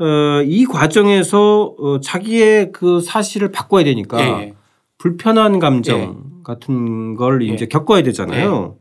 어, 0.00 0.42
이 0.44 0.64
과정에서 0.64 1.74
어, 1.78 2.00
자기의 2.00 2.72
그 2.72 3.00
사실을 3.00 3.52
바꿔야 3.52 3.84
되니까 3.84 4.20
예, 4.20 4.42
예. 4.42 4.54
불편한 4.98 5.58
감정 5.58 6.42
같은 6.42 7.14
걸 7.14 7.46
예. 7.48 7.52
이제 7.52 7.66
겪어야 7.66 8.02
되잖아요. 8.02 8.76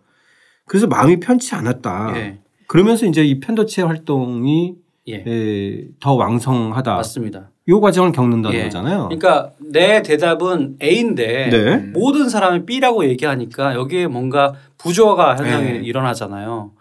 그래서 0.65 0.87
마음이 0.87 1.19
편치 1.19 1.53
않았다. 1.53 2.13
예. 2.15 2.39
그러면서 2.67 3.05
이제 3.05 3.23
이 3.23 3.39
편도체 3.39 3.83
활동이 3.83 4.75
예. 5.07 5.23
에, 5.27 5.87
더 5.99 6.13
왕성하다. 6.13 6.95
맞습니다. 6.95 7.51
요 7.69 7.79
과정을 7.79 8.11
겪는다는 8.11 8.57
예. 8.57 8.63
거잖아요. 8.63 9.03
그러니까 9.09 9.51
내 9.59 10.01
대답은 10.01 10.77
A인데 10.81 11.49
네. 11.49 11.77
모든 11.93 12.27
사람이 12.27 12.65
B라고 12.65 13.05
얘기하니까 13.05 13.75
여기에 13.75 14.07
뭔가 14.07 14.53
부조화가 14.77 15.37
현상이 15.37 15.65
네. 15.65 15.77
일어나잖아요. 15.83 16.71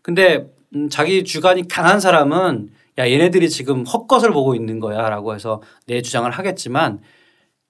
근데 0.00 0.46
음, 0.74 0.88
자기 0.88 1.22
주관이 1.24 1.68
강한 1.68 2.00
사람은 2.00 2.70
야 2.98 3.08
얘네들이 3.10 3.48
지금 3.48 3.84
헛것을 3.84 4.32
보고 4.32 4.54
있는 4.54 4.80
거야라고 4.80 5.34
해서 5.34 5.62
내 5.86 6.02
주장을 6.02 6.30
하겠지만 6.30 7.00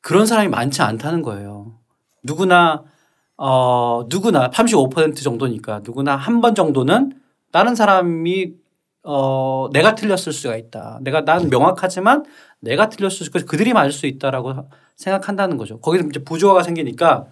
그런 0.00 0.26
사람이 0.26 0.48
많지 0.48 0.82
않다는 0.82 1.22
거예요. 1.22 1.78
누구나 2.24 2.82
어 3.36 4.04
누구나 4.08 4.50
35% 4.50 5.22
정도니까 5.22 5.80
누구나 5.84 6.16
한 6.16 6.40
번 6.40 6.54
정도는 6.54 7.12
다른 7.52 7.74
사람이 7.74 8.52
어 9.04 9.68
내가 9.72 9.94
틀렸을 9.94 10.32
수가 10.32 10.56
있다. 10.56 10.98
내가 11.02 11.24
난 11.24 11.48
명확하지만 11.48 12.24
내가 12.60 12.88
틀렸을 12.88 13.26
수 13.26 13.30
그들이 13.30 13.72
맞을 13.72 13.92
수 13.92 14.06
있다라고 14.06 14.68
생각한다는 14.96 15.56
거죠. 15.56 15.78
거기서 15.80 16.06
이제 16.08 16.22
부조화가 16.22 16.62
생기니까 16.62 17.26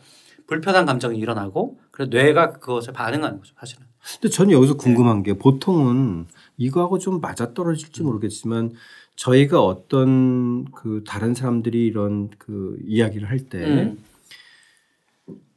불편한 0.46 0.84
감정이 0.84 1.18
일어나고 1.18 1.78
그래서 1.92 2.10
뇌가 2.10 2.52
그것에 2.54 2.92
반응하는 2.92 3.38
거죠. 3.38 3.54
사실은. 3.58 3.86
근데 4.14 4.28
저는 4.28 4.52
여기서 4.52 4.74
궁금한 4.76 5.22
게 5.22 5.34
보통은 5.34 6.26
이거하고 6.60 6.98
좀 6.98 7.20
맞아 7.20 7.54
떨어질지 7.54 8.02
모르겠지만 8.02 8.72
저희가 9.16 9.62
어떤 9.64 10.66
그 10.72 11.02
다른 11.06 11.34
사람들이 11.34 11.86
이런 11.86 12.28
그 12.38 12.78
이야기를 12.84 13.28
할때 13.28 13.64
음. 13.64 13.98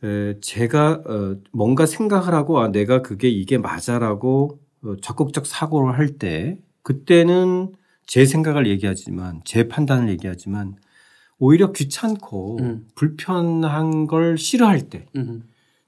에, 0.03 0.39
제가 0.39 1.01
어, 1.05 1.35
뭔가 1.51 1.85
생각을 1.85 2.33
하고 2.33 2.59
아 2.59 2.69
내가 2.69 3.01
그게 3.01 3.29
이게 3.29 3.57
맞아라고 3.57 4.59
어, 4.83 4.95
적극적 5.01 5.45
사고를 5.45 5.97
할 5.97 6.17
때 6.17 6.57
그때는 6.83 7.73
제 8.05 8.25
생각을 8.25 8.67
얘기하지만 8.67 9.41
제 9.45 9.67
판단을 9.67 10.09
얘기하지만 10.09 10.75
오히려 11.37 11.71
귀찮고 11.73 12.59
음. 12.61 12.87
불편한 12.95 14.07
걸 14.07 14.37
싫어할 14.37 14.89
때 14.89 15.07
음. 15.15 15.43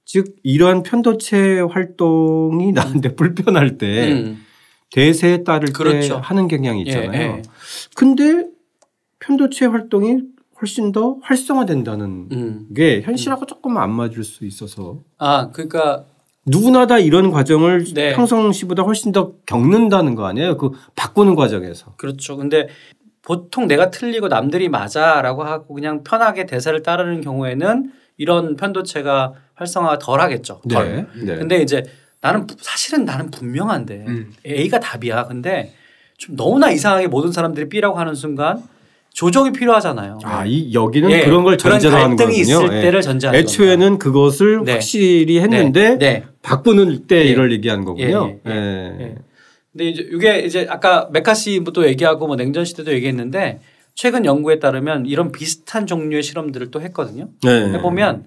즉 0.06 0.36
이러한 0.44 0.84
편도체 0.84 1.60
활동이 1.62 2.72
나한테 2.74 3.16
불편할 3.16 3.78
때 3.78 4.14
음. 4.14 4.45
대세에 4.96 5.44
따를 5.44 5.74
그렇죠. 5.74 6.16
때 6.16 6.22
하는 6.24 6.48
경향이 6.48 6.86
예, 6.88 6.90
있잖아요. 6.90 7.22
예. 7.22 7.42
근데 7.96 8.46
편도체 9.20 9.66
활동이 9.66 10.22
훨씬 10.62 10.94
더 10.94 11.18
활성화된다는 11.22 12.30
음. 12.32 12.68
게 12.74 13.02
현실하고 13.02 13.46
조금 13.46 13.78
안 13.78 13.92
맞을 13.92 14.24
수 14.24 14.46
있어서 14.46 15.02
아 15.18 15.50
그러니까 15.52 16.06
누구나 16.46 16.88
다 16.88 16.98
이런 16.98 17.30
과정을 17.30 17.84
네. 17.94 18.14
평상시보다 18.14 18.84
훨씬 18.84 19.12
더 19.12 19.34
겪는다는 19.46 20.16
거 20.16 20.26
아니에요? 20.28 20.56
그 20.56 20.72
바꾸는 20.96 21.36
과정에서. 21.36 21.96
그렇죠. 21.98 22.38
근데 22.38 22.70
보통 23.22 23.68
내가 23.68 23.90
틀리고 23.90 24.30
남들이 24.30 24.70
맞아라고 24.70 25.44
하고 25.44 25.74
그냥 25.74 26.04
편하게 26.06 26.46
대사를 26.46 26.82
따르는 26.84 27.20
경우에는 27.20 27.92
이런 28.16 28.56
편도체가 28.56 29.34
활성화가 29.56 30.00
덜 30.00 30.22
하겠죠. 30.22 30.62
덜. 30.70 31.08
네. 31.22 31.36
근데 31.36 31.62
이제 31.62 31.84
나는 32.26 32.48
부- 32.48 32.56
사실은 32.60 33.06
나는 33.06 33.30
분명한데 33.30 34.06
음. 34.08 34.34
A가 34.46 34.80
답이야. 34.80 35.26
근데 35.26 35.74
좀 36.18 36.36
너무나 36.36 36.72
이상하게 36.72 37.08
모든 37.08 37.32
사람들이 37.32 37.70
B라고 37.70 38.00
하는 38.00 38.16
순간 38.16 38.64
조정이 39.14 39.52
필요하잖아요. 39.52 40.20
아, 40.24 40.44
이 40.46 40.74
여기는 40.74 41.10
예, 41.12 41.24
그런 41.24 41.44
걸 41.44 41.58
전제로 41.58 41.96
하는 41.96 42.16
갈등이 42.18 42.42
거군요. 42.44 42.66
있을 42.66 42.78
예. 42.78 42.82
때를 42.82 43.02
전제하는 43.02 43.40
애초에는 43.40 44.00
그것을 44.00 44.64
네. 44.66 44.72
확실히 44.74 45.36
겁니다. 45.40 45.42
했는데 45.58 45.90
네. 45.90 45.98
네. 45.98 46.24
바꾸는 46.42 47.06
때 47.08 47.18
예. 47.18 47.24
이걸 47.26 47.52
얘기하는 47.54 47.86
거군요. 47.86 48.40
예, 48.46 48.52
예, 48.52 48.56
예. 48.56 48.98
예. 49.06 49.16
근데 49.72 49.86
이제 49.90 50.10
이게 50.12 50.40
이제 50.40 50.66
아까 50.70 51.08
메카시부터 51.12 51.86
얘기하고 51.88 52.26
뭐 52.28 52.36
냉전 52.36 52.66
시대도 52.66 52.92
얘기했는데 52.94 53.60
최근 53.94 54.26
연구에 54.26 54.60
따르면 54.60 55.06
이런 55.06 55.32
비슷한 55.32 55.86
종류의 55.86 56.24
실험들을 56.24 56.72
또 56.72 56.82
했거든요. 56.82 57.30
네. 57.44 57.74
해보면 57.74 58.26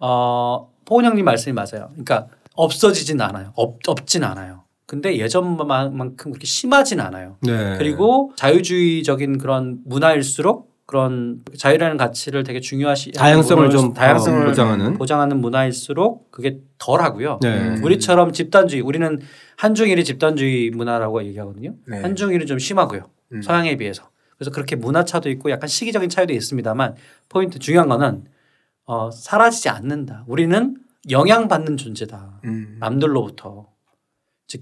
어, 0.00 0.70
포은 0.86 1.04
형님 1.04 1.24
말씀이 1.24 1.52
맞아요. 1.52 1.90
그러니까 1.92 2.26
없어지진 2.56 3.20
않아요. 3.20 3.52
없, 3.54 3.78
없진 3.86 4.24
않아요. 4.24 4.64
근데 4.86 5.18
예전만큼 5.18 6.16
그렇게 6.16 6.46
심하진 6.46 7.00
않아요. 7.00 7.36
네. 7.42 7.76
그리고 7.78 8.32
자유주의적인 8.36 9.38
그런 9.38 9.80
문화일수록 9.84 10.74
그런 10.86 11.42
자유라는 11.58 11.96
가치를 11.96 12.44
되게 12.44 12.60
중요하시 12.60 13.10
다양성을 13.12 13.70
좀 13.70 13.92
다양성을 13.92 14.42
어, 14.42 14.46
보장하는. 14.46 14.94
보장하는 14.94 15.40
문화일수록 15.40 16.30
그게 16.30 16.60
덜하고요. 16.78 17.40
네. 17.42 17.80
우리처럼 17.82 18.32
집단주의 18.32 18.80
우리는 18.82 19.18
한중일이 19.56 20.04
집단주의 20.04 20.70
문화라고 20.70 21.24
얘기하거든요. 21.24 21.74
네. 21.88 22.00
한중일은 22.02 22.46
좀 22.46 22.60
심하고요. 22.60 23.10
음. 23.32 23.42
서양에 23.42 23.76
비해서. 23.76 24.08
그래서 24.38 24.52
그렇게 24.52 24.76
문화 24.76 25.04
차도 25.04 25.28
있고 25.30 25.50
약간 25.50 25.66
시기적인 25.66 26.08
차이도 26.08 26.32
있습니다만 26.32 26.94
포인트 27.28 27.58
중요한 27.58 27.88
거는 27.88 28.24
어, 28.84 29.10
사라지지 29.10 29.68
않는다. 29.68 30.22
우리는 30.28 30.76
영향받는 31.10 31.76
존재다. 31.76 32.40
음. 32.44 32.76
남들로부터. 32.80 33.68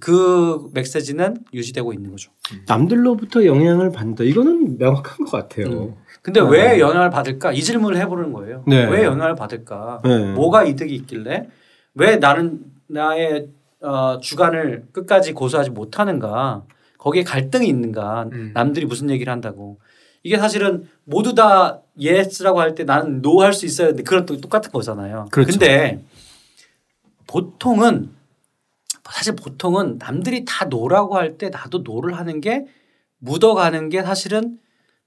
그 0.01 0.71
메시지는 0.73 1.45
유지되고 1.53 1.93
있는 1.93 2.11
거죠. 2.11 2.31
남들로부터 2.67 3.45
영향을 3.45 3.91
받는다. 3.93 4.25
이거는 4.25 4.79
명확한 4.79 5.27
것 5.27 5.31
같아요. 5.33 5.67
음. 5.67 5.95
근데 6.23 6.41
네. 6.41 6.49
왜 6.49 6.81
영향을 6.81 7.11
받을까? 7.11 7.53
이 7.53 7.61
질문을 7.63 7.99
해보는 8.01 8.33
거예요. 8.33 8.65
네. 8.67 8.87
왜 8.87 9.05
영향을 9.05 9.35
받을까? 9.35 10.01
네. 10.03 10.33
뭐가 10.33 10.65
이득이 10.65 10.95
있길래 10.95 11.49
왜 11.95 12.17
나는 12.17 12.65
나의 12.89 13.49
어, 13.83 14.19
주관을 14.21 14.87
끝까지 14.93 15.35
고수하지 15.35 15.71
못하는가? 15.71 16.65
거기에 16.97 17.23
갈등이 17.23 17.69
있는가? 17.69 18.31
음. 18.33 18.53
남들이 18.55 18.87
무슨 18.87 19.11
얘기를 19.11 19.31
한다고? 19.31 19.79
이게 20.23 20.39
사실은 20.39 20.89
모두 21.05 21.35
다 21.35 21.83
yes라고 22.01 22.59
할 22.59 22.75
때 22.75 22.85
나는 22.85 23.21
no 23.21 23.43
할 23.43 23.53
수 23.53 23.67
있어야 23.67 23.89
되는데 23.89 24.03
그런 24.05 24.25
또 24.25 24.41
똑같은 24.41 24.73
거잖아요. 24.73 25.27
그렇죠. 25.31 25.51
근데 25.53 26.03
보통은 27.27 28.11
사실 29.05 29.37
보통은 29.37 29.99
남들이 29.99 30.45
다 30.47 30.65
no라고 30.67 31.17
할 31.17 31.37
때 31.39 31.51
나도 31.51 31.79
no를 31.79 32.17
하는 32.17 32.41
게 32.41 32.67
묻어가는 33.19 33.89
게 33.89 34.03
사실은 34.03 34.59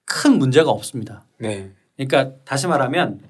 큰 0.05 0.37
문제가 0.37 0.69
없습니다. 0.71 1.25
네. 1.39 1.71
그러니까 1.95 2.35
다시 2.45 2.67
말하면 2.67 3.21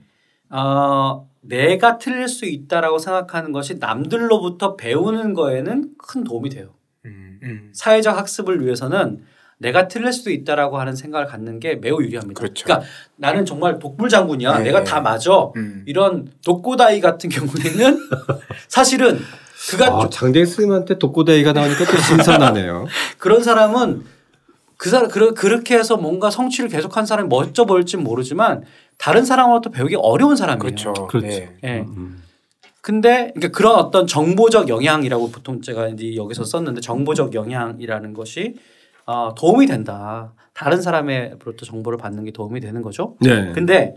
어, 0.49 1.29
내가 1.41 1.97
틀릴 1.97 2.27
수 2.27 2.45
있다라고 2.45 2.99
생각하는 2.99 3.51
것이 3.51 3.75
남들로부터 3.75 4.75
배우는 4.75 5.33
거에는 5.33 5.95
큰 5.97 6.23
도움이 6.23 6.49
돼요. 6.49 6.73
음. 7.05 7.39
음. 7.43 7.71
사회적 7.73 8.17
학습을 8.17 8.63
위해서는 8.65 9.23
내가 9.59 9.87
틀릴 9.87 10.13
수도 10.13 10.29
있다라고 10.31 10.77
하는 10.79 10.95
생각을 10.95 11.25
갖는 11.25 11.59
게 11.59 11.75
매우 11.75 12.01
유리합니다. 12.01 12.39
그렇죠. 12.39 12.65
러니까 12.67 12.87
나는 13.15 13.45
정말 13.45 13.79
독불 13.79 14.09
장군이야. 14.09 14.59
네. 14.59 14.63
내가 14.65 14.83
다 14.83 15.01
맞아. 15.01 15.31
음. 15.55 15.83
이런 15.87 16.29
독고다이 16.45 17.01
같은 17.01 17.29
경우에는 17.29 17.99
사실은 18.67 19.19
그가 19.71 19.87
아, 19.87 19.99
좀- 20.01 20.09
장대익 20.11 20.45
스님한테 20.47 20.99
독고다이가 20.99 21.53
나오니까 21.53 21.85
또 21.85 21.97
신선하네요. 21.97 22.85
그런 23.17 23.41
사람은 23.43 24.03
그 24.77 24.89
사람 24.91 25.07
그러, 25.09 25.33
그렇게 25.33 25.75
해서 25.75 25.97
뭔가 25.97 26.29
성취를 26.29 26.69
계속한 26.69 27.07
사람이 27.07 27.27
멋져 27.27 27.65
보일지 27.65 27.97
모르지만 27.97 28.63
다른 28.99 29.25
사람으로부터 29.25 29.71
배우기 29.71 29.95
어려운 29.95 30.35
사람이에요. 30.35 30.59
그렇죠. 30.61 30.93
그렇죠. 30.93 31.27
네. 31.27 31.49
예. 31.63 31.79
음. 31.79 32.21
근데 32.81 33.31
그러니까 33.35 33.57
그런 33.57 33.75
어떤 33.75 34.05
정보적 34.05 34.69
영향이라고 34.69 35.31
보통 35.31 35.61
제가 35.61 35.87
이제 35.89 36.15
여기서 36.15 36.45
썼는데 36.45 36.79
정보적 36.81 37.33
영향이라는 37.33 38.13
것이 38.13 38.55
어, 39.07 39.33
도움이 39.35 39.65
된다. 39.67 40.33
다른 40.53 40.81
사람으로부터 40.81 41.65
정보를 41.65 41.97
받는 41.97 42.25
게 42.25 42.31
도움이 42.31 42.59
되는 42.59 42.81
거죠. 42.81 43.15
네. 43.21 43.51
근데 43.53 43.95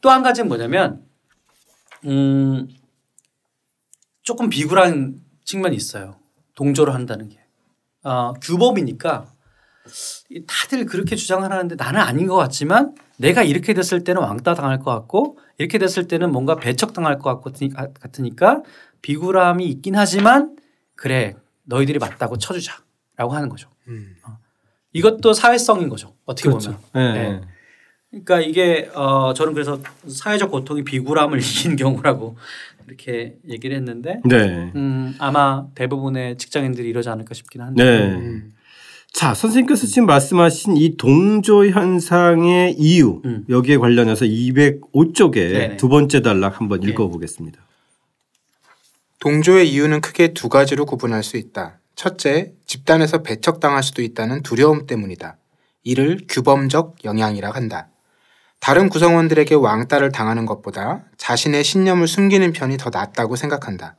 또 0.00 0.10
한 0.10 0.22
가지는 0.22 0.48
뭐냐면 0.48 1.02
음 2.04 2.68
조금 4.22 4.48
비굴한 4.48 5.20
측면이 5.44 5.76
있어요. 5.76 6.16
동조를 6.54 6.92
한다는 6.94 7.28
게. 7.28 7.38
어, 8.02 8.32
규범이니까 8.34 9.26
이 10.30 10.44
다들 10.46 10.86
그렇게 10.86 11.14
주장을 11.14 11.48
하는데 11.50 11.74
나는 11.76 12.00
아닌 12.00 12.26
것 12.26 12.34
같지만 12.36 12.94
내가 13.18 13.42
이렇게 13.42 13.74
됐을 13.74 14.02
때는 14.02 14.22
왕따 14.22 14.54
당할 14.54 14.78
것 14.80 14.90
같고 14.92 15.38
이렇게 15.58 15.78
됐을 15.78 16.08
때는 16.08 16.32
뭔가 16.32 16.56
배척 16.56 16.92
당할 16.92 17.18
것 17.18 17.40
같으니까 18.00 18.62
비굴함이 19.02 19.64
있긴 19.66 19.94
하지만 19.94 20.56
그래 20.96 21.36
너희들이 21.64 21.98
맞다고 21.98 22.38
쳐주자 22.38 22.78
라고 23.16 23.32
하는 23.32 23.48
거죠. 23.48 23.68
음. 23.88 24.14
이것도 24.92 25.32
사회성인 25.32 25.88
거죠. 25.88 26.14
어떻게 26.24 26.48
그렇죠. 26.48 26.78
보면. 26.92 27.14
네. 27.14 27.22
네. 27.30 27.40
그러니까 28.10 28.40
이게 28.40 28.90
어 28.94 29.34
저는 29.34 29.52
그래서 29.52 29.80
사회적 30.06 30.50
고통이 30.50 30.84
비굴함을 30.84 31.38
이긴 31.40 31.76
경우라고 31.76 32.36
이렇게 32.86 33.36
얘기를 33.48 33.76
했는데 33.76 34.20
네. 34.24 34.72
음 34.74 35.14
아마 35.18 35.66
대부분의 35.74 36.38
직장인들이 36.38 36.88
이러지 36.88 37.08
않을까 37.08 37.34
싶긴 37.34 37.60
한데 37.62 37.84
네. 37.84 38.14
음. 38.14 38.52
자, 39.12 39.32
선생님께서 39.32 39.86
지금 39.86 40.04
말씀하신 40.04 40.76
이 40.76 40.98
동조 40.98 41.66
현상의 41.66 42.74
이유 42.78 43.22
음. 43.24 43.46
여기에 43.48 43.78
관련해서 43.78 44.26
205쪽에 44.26 45.32
네네. 45.32 45.76
두 45.78 45.88
번째 45.88 46.20
단락 46.20 46.60
한번 46.60 46.80
네. 46.80 46.88
읽어보겠습니다. 46.88 47.65
동조의 49.26 49.68
이유는 49.72 50.02
크게 50.02 50.34
두 50.34 50.48
가지로 50.48 50.86
구분할 50.86 51.24
수 51.24 51.36
있다. 51.36 51.80
첫째, 51.96 52.52
집단에서 52.64 53.24
배척당할 53.24 53.82
수도 53.82 54.00
있다는 54.02 54.44
두려움 54.44 54.86
때문이다. 54.86 55.36
이를 55.82 56.20
규범적 56.28 56.98
영향이라 57.04 57.50
한다. 57.50 57.88
다른 58.60 58.88
구성원들에게 58.88 59.56
왕따를 59.56 60.12
당하는 60.12 60.46
것보다 60.46 61.06
자신의 61.16 61.64
신념을 61.64 62.06
숨기는 62.06 62.52
편이 62.52 62.76
더 62.76 62.90
낫다고 62.90 63.34
생각한다. 63.34 63.96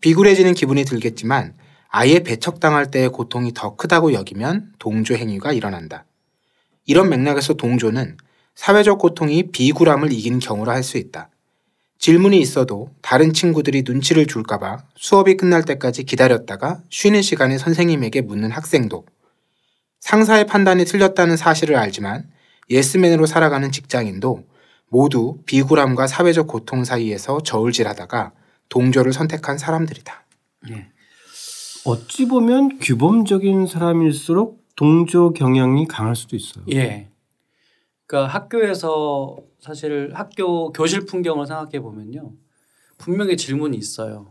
비굴해지는 0.00 0.54
기분이 0.54 0.86
들겠지만 0.86 1.52
아예 1.90 2.20
배척당할 2.20 2.90
때의 2.90 3.10
고통이 3.10 3.52
더 3.52 3.76
크다고 3.76 4.14
여기면 4.14 4.72
동조 4.78 5.14
행위가 5.14 5.52
일어난다. 5.52 6.06
이런 6.86 7.10
맥락에서 7.10 7.52
동조는 7.52 8.16
사회적 8.54 8.98
고통이 8.98 9.50
비굴함을 9.52 10.10
이기는 10.10 10.38
경우라 10.38 10.72
할 10.72 10.82
수 10.82 10.96
있다. 10.96 11.28
질문이 11.98 12.40
있어도 12.40 12.90
다른 13.02 13.32
친구들이 13.32 13.82
눈치를 13.84 14.26
줄까봐 14.26 14.84
수업이 14.96 15.36
끝날 15.36 15.64
때까지 15.64 16.04
기다렸다가 16.04 16.80
쉬는 16.90 17.22
시간에 17.22 17.58
선생님에게 17.58 18.22
묻는 18.22 18.50
학생도 18.52 19.04
상사의 20.00 20.46
판단이 20.46 20.84
틀렸다는 20.84 21.36
사실을 21.36 21.76
알지만 21.76 22.30
예스맨으로 22.70 23.26
살아가는 23.26 23.70
직장인도 23.72 24.44
모두 24.90 25.38
비굴함과 25.44 26.06
사회적 26.06 26.46
고통 26.46 26.84
사이에서 26.84 27.42
저울질하다가 27.42 28.32
동조를 28.68 29.12
선택한 29.12 29.58
사람들이다. 29.58 30.24
예. 30.70 30.88
어찌 31.84 32.26
보면 32.26 32.78
규범적인 32.78 33.66
사람일수록 33.66 34.62
동조 34.76 35.32
경향이 35.32 35.86
강할 35.88 36.14
수도 36.14 36.36
있어요. 36.36 36.64
예. 36.72 37.08
그러니까 38.08 38.34
학교에서 38.34 39.36
사실 39.60 40.10
학교 40.14 40.72
교실 40.72 41.04
풍경을 41.04 41.46
생각해 41.46 41.80
보면요. 41.80 42.32
분명히 42.96 43.36
질문이 43.36 43.76
있어요. 43.76 44.30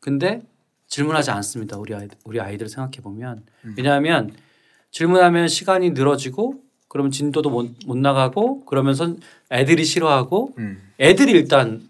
근데 0.00 0.42
질문하지 0.88 1.30
않습니다. 1.30 1.76
우리 1.76 1.94
아이들, 1.94 2.18
우리 2.24 2.40
아이들 2.40 2.68
생각해 2.68 3.02
보면. 3.02 3.44
왜냐하면 3.76 4.32
질문하면 4.90 5.46
시간이 5.46 5.90
늘어지고 5.90 6.62
그러면 6.88 7.10
진도도 7.10 7.50
못, 7.50 7.70
못 7.86 7.96
나가고 7.96 8.64
그러면 8.64 8.94
선 8.94 9.20
애들이 9.50 9.84
싫어하고 9.84 10.54
음. 10.58 10.82
애들이 10.98 11.32
일단 11.32 11.86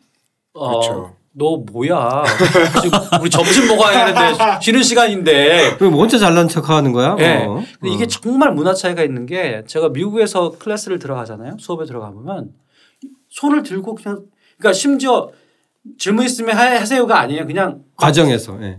어, 0.53 0.69
그렇죠. 0.69 1.17
너 1.35 1.57
뭐야? 1.71 2.25
지금 2.83 2.99
우리 3.23 3.31
점심 3.31 3.67
먹어야 3.69 4.13
되는데 4.13 4.59
쉬는 4.61 4.83
시간인데 4.83 5.77
그럼 5.79 5.95
혼자 5.95 6.19
잘난 6.19 6.47
척 6.49 6.69
하는 6.69 6.93
거야? 6.93 7.17
예. 7.21 7.45
뭐. 7.45 7.63
근데 7.81 7.95
이게 7.95 8.05
어. 8.05 8.07
정말 8.07 8.53
문화 8.53 8.75
차이가 8.75 9.03
있는 9.03 9.25
게 9.25 9.65
제가 9.67 9.89
미국에서 9.91 10.51
클래스를 10.51 10.99
들어가잖아요. 10.99 11.57
수업에 11.59 11.87
들어가 11.87 12.11
보면 12.11 12.51
손을 13.31 13.63
들고 13.63 13.95
그냥 13.95 14.25
그러니까 14.59 14.75
심지어 14.75 15.31
질문 15.99 16.27
있으면 16.27 16.55
하- 16.57 16.79
하세요가 16.81 17.19
아니에요. 17.21 17.47
그냥 17.47 17.83
과정에서. 17.97 18.59
예. 18.63 18.79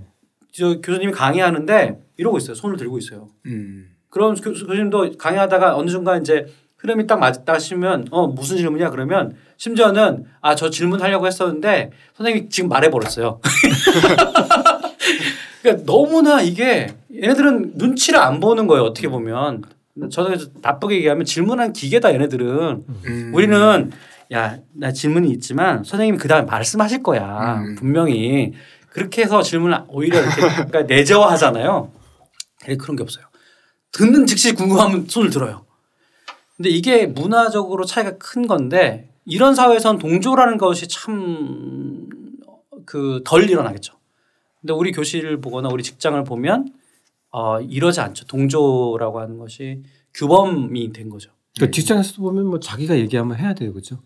저 0.52 0.80
교수님이 0.80 1.12
강의하는데 1.12 2.00
이러고 2.18 2.38
있어요. 2.38 2.54
손을 2.56 2.78
들고 2.78 3.00
있어요. 3.00 3.30
음. 3.48 3.88
그럼 4.10 4.36
교수, 4.36 4.68
교수님도 4.68 5.18
강의하다가 5.18 5.76
어느 5.76 5.90
순간 5.90 6.22
이제 6.22 6.46
흐름이 6.78 7.08
딱 7.08 7.18
맞다 7.18 7.58
싶으면 7.58 8.08
어 8.12 8.28
무슨 8.28 8.58
질문이야 8.58 8.92
그러면 8.92 9.36
심지어는 9.68 10.26
아 10.42 10.56
저 10.56 10.70
질문하려고 10.70 11.26
했었는데 11.26 11.92
선생님이 12.18 12.50
지금 12.50 12.68
말해버렸어요. 12.68 13.40
그러니까 15.62 15.86
너무나 15.86 16.42
이게 16.42 16.94
얘네들은 17.14 17.74
눈치를 17.76 18.20
안 18.20 18.42
보는 18.42 18.68
거예요 18.68 18.84
어떻게 18.84 19.08
보면 19.08 19.64
저는 20.12 20.38
나쁘게 20.62 20.96
얘기하면 20.98 21.24
질문한 21.24 21.72
기계다 21.72 22.14
얘네들은 22.14 22.84
음. 23.06 23.32
우리는 23.34 23.92
야 24.34 24.58
나 24.74 24.92
질문이 24.92 25.30
있지만 25.32 25.86
선생님이 25.86 26.18
그 26.18 26.28
다음에 26.28 26.46
말씀하실 26.46 27.02
거야 27.02 27.60
음. 27.60 27.76
분명히 27.76 28.52
그렇게 28.90 29.22
해서 29.22 29.42
질문을 29.42 29.84
오히려 29.88 30.20
이렇게 30.20 30.42
그러니까 30.42 30.82
내재화 30.84 31.32
하잖아요. 31.32 31.90
근데 32.60 32.76
그런 32.76 32.98
게 32.98 33.04
없어요. 33.04 33.24
듣는 33.94 34.26
즉시 34.26 34.54
궁금하면 34.54 35.06
손을 35.08 35.30
들어요. 35.30 35.66
근데 36.58 36.70
이게 36.70 37.08
문화적으로 37.08 37.86
차이가 37.86 38.18
큰 38.18 38.46
건데 38.46 39.10
이런 39.26 39.56
사회에선 39.56 39.98
동조라는 40.00 40.58
것이 40.58 40.88
참 40.88 42.08
그 42.86 43.22
덜 43.24 43.50
일어나겠죠. 43.50 43.94
근데 44.60 44.74
우리 44.74 44.92
교실을 44.92 45.40
보거나 45.40 45.70
우리 45.70 45.84
직장을 45.84 46.22
보면 46.26 46.68
어 47.32 47.62
이러지 47.62 48.02
않죠. 48.02 48.26
동조라고 48.26 49.22
하는 49.22 49.38
것이 49.38 49.84
규범이 50.14 50.92
된 50.92 51.10
거죠. 51.10 51.32
그러니까 51.56 51.74
직장에서도 51.76 52.22
보면 52.22 52.46
뭐 52.48 52.60
자기가 52.60 52.98
얘기하면 52.98 53.38
해야 53.38 53.54
돼요, 53.54 53.72
그죠? 53.74 54.00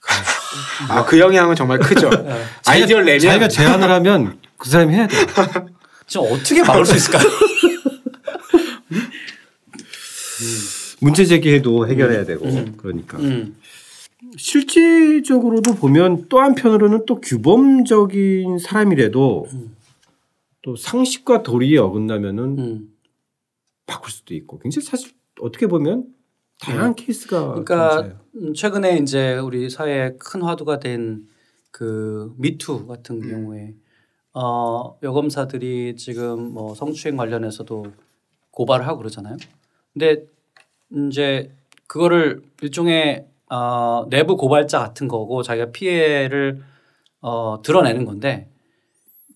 아, 0.88 1.04
그 1.04 1.18
영향은 1.18 1.56
정말 1.56 1.78
크죠. 1.78 2.08
아이디어를 2.66 3.04
내면 3.04 3.20
자기가 3.20 3.48
제안을 3.48 3.90
하면 3.90 4.38
그 4.56 4.70
사람이 4.70 4.94
해야 4.94 5.06
돼. 5.06 5.14
요 5.16 5.24
지금 6.06 6.26
어떻게 6.32 6.62
막을 6.62 6.86
수 6.86 6.96
있을까요? 6.96 7.28
문제 11.00 11.24
제기해도 11.26 11.86
해결해야 11.86 12.24
되고 12.24 12.44
그러니까 12.78 13.18
음. 13.18 13.56
실질적으로도 14.36 15.74
보면 15.74 16.28
또 16.28 16.40
한편으로는 16.40 17.06
또 17.06 17.20
규범적인 17.20 18.58
사람이라도 18.58 19.46
또 20.62 20.76
상식과 20.76 21.42
도리에 21.42 21.78
어긋나면은 21.78 22.58
음. 22.58 22.94
바꿀 23.86 24.10
수도 24.10 24.34
있고 24.34 24.58
굉장히 24.58 24.86
사실 24.86 25.12
어떻게 25.40 25.66
보면 25.66 26.06
다양한 26.60 26.94
케이스가 26.94 27.48
그러니까 27.48 27.90
존재해요. 27.90 28.20
음, 28.36 28.54
최근에 28.54 28.98
이제 28.98 29.36
우리 29.36 29.68
사회에 29.68 30.16
큰 30.18 30.42
화두가 30.42 30.80
된 30.80 31.26
그 31.74 32.32
미투 32.38 32.86
같은 32.86 33.20
경우에 33.20 33.74
어, 34.32 34.96
여검사들이 35.02 35.96
지금 35.96 36.52
뭐 36.52 36.72
성추행 36.72 37.16
관련해서도 37.16 37.86
고발을 38.52 38.86
하고 38.86 38.98
그러잖아요. 38.98 39.36
근데 39.92 40.24
이제 41.08 41.50
그거를 41.88 42.44
일종의 42.62 43.26
어, 43.54 44.06
내부 44.10 44.36
고발자 44.36 44.80
같은 44.80 45.06
거고 45.06 45.44
자기가 45.44 45.70
피해를 45.70 46.60
어, 47.20 47.62
드러내는 47.62 48.04
건데 48.04 48.50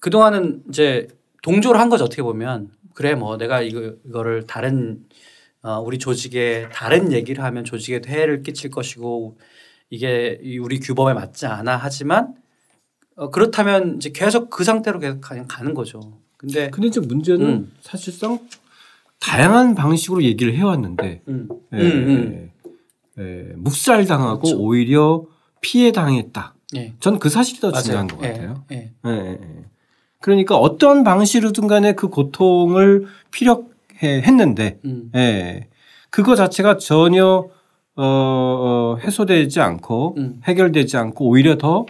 그동안은 0.00 0.64
이제 0.68 1.07
동조를 1.42 1.81
한 1.81 1.88
거죠 1.88 2.04
어떻게 2.04 2.22
보면 2.22 2.72
그래 2.94 3.14
뭐 3.14 3.37
내가 3.37 3.62
이거 3.62 3.94
이거를 4.04 4.48
다른 4.48 5.07
어, 5.62 5.81
우리 5.81 5.98
조직에 5.98 6.68
다른 6.72 7.12
얘기를 7.12 7.44
하면 7.44 7.62
조직에 7.62 8.02
해를 8.09 8.42
끼칠 8.42 8.70
것이고 8.70 9.38
이게 9.88 10.40
이 10.42 10.59
우리 10.59 10.81
규범에 10.81 11.14
맞지 11.14 11.46
않아 11.46 11.76
하지만 11.76 12.35
어, 13.14 13.31
그렇다면 13.31 13.96
이제 13.96 14.11
계속 14.11 14.50
그 14.50 14.64
상태로 14.64 14.98
계속 14.98 15.20
그냥 15.20 15.46
가는 15.48 15.74
거죠. 15.74 16.18
근데 16.37 16.70
근데 16.70 16.88
이제 16.88 17.00
문제는 17.00 17.46
음. 17.46 17.72
사실상 17.81 18.40
다양한 19.20 19.76
방식으로 19.76 20.24
얘기를 20.24 20.54
해왔는데 20.54 21.22
음. 21.28 21.48
예, 21.72 21.76
음, 21.78 22.50
예, 23.18 23.52
묵살당하고 23.57 24.40
그렇죠. 24.40 24.59
오히려 24.61 25.24
피해 25.61 25.92
당했다. 25.92 26.54
예. 26.76 26.94
전그 27.00 27.28
사실이 27.31 27.61
더 27.61 27.70
맞아요. 27.70 27.83
중요한 27.83 28.07
것 28.09 28.22
예, 28.24 28.28
같아요. 28.33 28.64
예. 28.72 28.92
예, 29.07 29.11
예, 29.11 29.38
예. 29.42 29.64
그러니까 30.20 30.57
어떤 30.57 31.04
방식이든 31.04 31.66
간에 31.68 31.94
그 31.94 32.09
고통을 32.09 33.07
피력해 33.31 34.22
했는데 34.22 34.78
음. 34.85 35.11
예. 35.14 35.68
그거 36.11 36.35
자체가 36.37 36.76
전혀 36.78 37.48
어, 37.96 38.02
어, 38.04 38.96
해소되지 39.02 39.61
않고 39.61 40.14
음. 40.18 40.40
해결되지 40.44 40.96
않고 40.96 41.26
오히려 41.28 41.57
더 41.59 41.87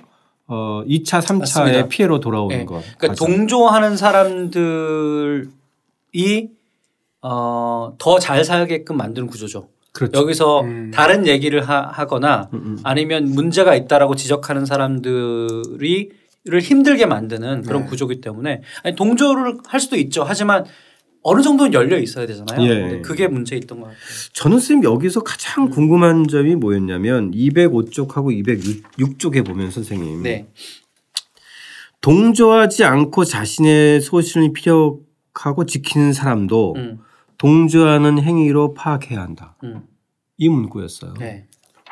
어, 0.46 0.82
2차, 0.86 1.20
3차의 1.20 1.38
맞습니다. 1.40 1.88
피해로 1.88 2.20
돌아오는 2.20 2.60
예. 2.60 2.64
것. 2.64 2.82
그러니까 2.96 3.08
과정. 3.08 3.26
동조하는 3.26 3.96
사람들이 3.98 5.48
어, 7.20 7.92
더 7.98 8.18
잘 8.18 8.44
살게끔 8.44 8.96
만드는 8.96 9.28
구조죠. 9.28 9.68
그렇죠. 9.98 10.20
여기서 10.20 10.60
음. 10.60 10.90
다른 10.94 11.26
얘기를 11.26 11.60
하, 11.60 12.06
거나 12.06 12.48
음, 12.52 12.58
음. 12.64 12.78
아니면 12.84 13.24
문제가 13.24 13.74
있다라고 13.74 14.14
지적하는 14.14 14.64
사람들이 14.64 16.10
를 16.44 16.60
힘들게 16.60 17.04
만드는 17.04 17.62
그런 17.62 17.82
네. 17.82 17.88
구조기 17.88 18.20
때문에 18.22 18.62
아니, 18.82 18.94
동조를 18.94 19.58
할 19.66 19.80
수도 19.80 19.96
있죠. 19.96 20.22
하지만 20.26 20.64
어느 21.22 21.42
정도는 21.42 21.74
열려 21.74 21.98
있어야 21.98 22.26
되잖아요. 22.26 22.62
예. 22.62 23.02
그게 23.02 23.26
문제 23.26 23.56
있던 23.56 23.80
것 23.80 23.86
같아요. 23.86 24.00
저는 24.32 24.58
선생님 24.58 24.84
여기서 24.84 25.24
가장 25.24 25.64
음. 25.64 25.70
궁금한 25.70 26.26
점이 26.26 26.54
뭐였냐면 26.54 27.32
205쪽하고 27.32 28.32
206쪽에 28.96 29.44
보면 29.44 29.70
선생님 29.72 30.22
네. 30.22 30.46
동조하지 32.00 32.84
않고 32.84 33.24
자신의 33.24 34.00
소신을 34.00 34.52
피력하고 34.54 35.66
지키는 35.66 36.12
사람도 36.14 36.74
음, 36.76 36.98
동조하는 37.38 38.22
행위로 38.22 38.74
파악해야 38.74 39.20
한다. 39.20 39.56
음, 39.64 39.82
이 40.36 40.48
문구였어요. 40.48 41.14
네. 41.18 41.46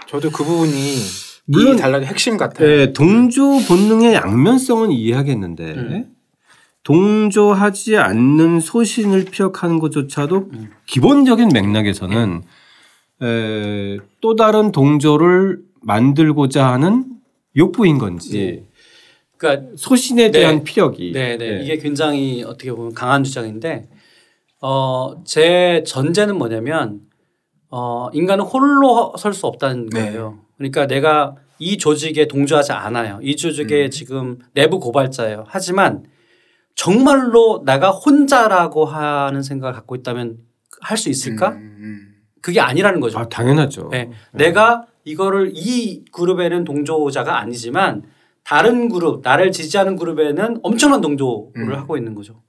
저도 0.08 0.30
그 0.30 0.44
부분이 0.44 0.72
물론- 1.46 1.74
이 1.74 1.80
단락의 1.80 2.06
핵심 2.08 2.36
같아요. 2.36 2.68
네, 2.68 2.92
동조 2.92 3.58
본능의 3.68 4.14
양면성은 4.14 4.90
이해하겠는데 4.92 5.64
음. 5.74 6.12
동조하지 6.82 7.96
않는 7.96 8.60
소신을 8.60 9.24
피력하는 9.24 9.78
것조차도 9.78 10.36
음. 10.52 10.70
기본적인 10.86 11.48
맥락에서는 11.52 12.42
에, 13.22 13.98
또 14.20 14.36
다른 14.36 14.70
동조를 14.72 15.60
만들고자 15.82 16.70
하는 16.72 17.06
욕구인 17.56 17.98
건지 17.98 18.66
그러니까 19.36 19.68
소신에 19.76 20.30
네. 20.30 20.40
대한 20.40 20.62
피력이 20.64 21.12
네, 21.12 21.36
네. 21.38 21.58
예. 21.60 21.64
이게 21.64 21.78
굉장히 21.78 22.42
어떻게 22.44 22.70
보면 22.72 22.94
강한 22.94 23.24
주장인데 23.24 23.88
어, 24.68 25.22
제 25.24 25.84
전제는 25.86 26.36
뭐냐면 26.38 27.02
어, 27.70 28.08
인간은 28.12 28.44
홀로 28.44 29.14
설 29.16 29.32
수 29.32 29.46
없다는 29.46 29.90
네. 29.90 30.00
거예요. 30.10 30.40
그러니까 30.56 30.88
내가 30.88 31.36
이 31.60 31.78
조직에 31.78 32.26
동조하지 32.26 32.72
않아요. 32.72 33.20
이 33.22 33.36
조직에 33.36 33.84
음. 33.84 33.90
지금 33.90 34.38
내부 34.54 34.80
고발자예요. 34.80 35.44
하지만 35.46 36.04
정말로 36.74 37.62
내가 37.64 37.90
혼자라고 37.90 38.84
하는 38.86 39.40
생각을 39.42 39.72
갖고 39.72 39.94
있다면 39.94 40.38
할 40.80 40.96
수 40.98 41.10
있을까? 41.10 41.50
음, 41.50 41.76
음. 41.78 42.14
그게 42.42 42.60
아니라는 42.60 42.98
거죠. 42.98 43.20
아 43.20 43.28
당연하죠. 43.28 43.88
네. 43.92 44.10
내가 44.32 44.84
이거를 45.04 45.52
이 45.54 46.04
그룹에는 46.10 46.64
동조자가 46.64 47.38
아니지만 47.38 48.02
다른 48.42 48.88
그룹 48.88 49.20
나를 49.22 49.52
지지하는 49.52 49.94
그룹에는 49.96 50.58
엄청난 50.64 51.00
동조를 51.00 51.52
음. 51.56 51.72
하고 51.74 51.96
있는 51.96 52.14
거죠. 52.16 52.42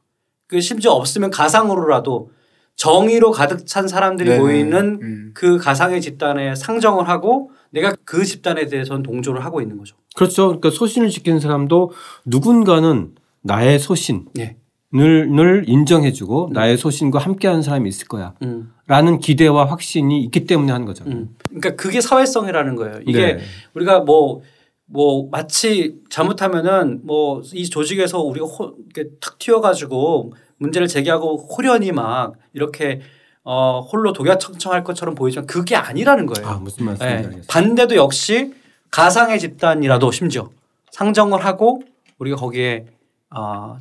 그 0.47 0.61
심지어 0.61 0.91
없으면 0.91 1.29
가상으로라도 1.29 2.31
정의로 2.75 3.31
가득 3.31 3.65
찬 3.65 3.87
사람들이 3.87 4.29
네네. 4.29 4.41
모이는 4.41 4.99
음. 5.01 5.31
그 5.33 5.57
가상의 5.57 5.99
집단에 6.01 6.55
상정을 6.55 7.07
하고 7.09 7.51
내가 7.71 7.93
그 8.05 8.23
집단에 8.23 8.67
대해서는 8.67 9.03
동조를 9.03 9.43
하고 9.43 9.61
있는 9.61 9.77
거죠. 9.77 9.95
그렇죠. 10.15 10.47
그러니까 10.47 10.69
소신을 10.69 11.09
지키는 11.09 11.39
사람도 11.39 11.91
누군가는 12.25 13.15
나의 13.41 13.79
소신을 13.79 14.25
네. 14.35 14.57
늘 14.91 15.65
인정해주고 15.67 16.51
나의 16.53 16.77
소신과 16.77 17.19
함께하는 17.19 17.61
사람이 17.61 17.89
있을 17.89 18.07
거야. 18.07 18.35
음, 18.43 18.71
라는 18.87 19.19
기대와 19.19 19.65
확신이 19.65 20.23
있기 20.23 20.45
때문에 20.45 20.71
하는 20.71 20.85
거죠. 20.85 21.03
음. 21.07 21.35
그러니까 21.47 21.75
그게 21.75 21.99
사회성이라는 21.99 22.75
거예요. 22.75 22.99
이게 23.05 23.33
네. 23.33 23.39
우리가 23.73 23.99
뭐, 24.01 24.41
뭐 24.89 25.27
마치 25.29 25.95
잘못하면은 26.09 27.01
뭐 27.05 27.41
이 27.53 27.69
조직에서 27.69 28.21
우리가 28.21 28.45
호, 28.45 28.73
이렇게 28.95 29.11
탁 29.19 29.37
튀어가지고 29.37 30.33
문제를 30.57 30.87
제기하고 30.87 31.37
호련히 31.37 31.91
막 31.91 32.33
이렇게 32.53 33.01
어, 33.43 33.81
홀로 33.81 34.11
독야청청할 34.13 34.83
것처럼 34.83 35.15
보이지만 35.15 35.45
그게 35.45 35.75
아니라는 35.75 36.25
거예요. 36.25 36.47
아 36.47 36.57
무슨 36.57 36.85
말씀인지 36.85 37.13
예. 37.13 37.17
알겠어요. 37.17 37.43
반대도 37.47 37.95
역시 37.95 38.53
가상의 38.91 39.39
집단이라도 39.39 40.11
심지어 40.11 40.49
상정을 40.91 41.43
하고 41.45 41.81
우리가 42.19 42.37
거기에 42.37 42.85
어, 43.29 43.77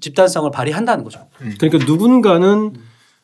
집단성을 0.00 0.50
발휘한다는 0.50 1.04
거죠. 1.04 1.26
그러니까 1.58 1.84
누군가는 1.86 2.72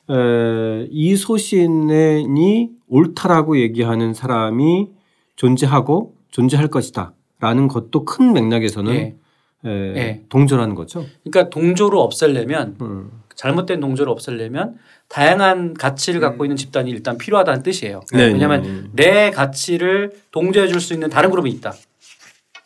에, 0.08 0.86
이 0.90 1.16
소신이 1.16 2.70
옳다라고 2.86 3.58
얘기하는 3.58 4.14
사람이 4.14 4.88
존재하고 5.34 6.15
존재할 6.36 6.68
것이다 6.68 7.14
라는 7.40 7.66
것도 7.66 8.04
큰 8.04 8.34
맥락에서는 8.34 8.94
예. 8.94 9.16
에, 9.64 9.96
예. 9.96 10.22
동조라는 10.28 10.74
거죠. 10.74 11.06
그러니까 11.24 11.48
동조를 11.48 11.98
없애려면 11.98 12.76
음. 12.82 13.10
잘못된 13.34 13.80
동조를 13.80 14.12
없애려면 14.12 14.76
다양한 15.08 15.72
가치를 15.72 16.20
갖고 16.20 16.44
있는 16.44 16.56
집단이 16.58 16.90
일단 16.90 17.16
필요하다는 17.16 17.62
뜻이에요. 17.62 18.02
네, 18.12 18.26
왜냐하면 18.26 18.62
네. 18.62 18.82
내 18.92 19.30
가치를 19.30 20.12
동조해 20.30 20.68
줄 20.68 20.80
수 20.82 20.92
있는 20.92 21.08
다른 21.08 21.30
그룹이 21.30 21.50
있다. 21.52 21.72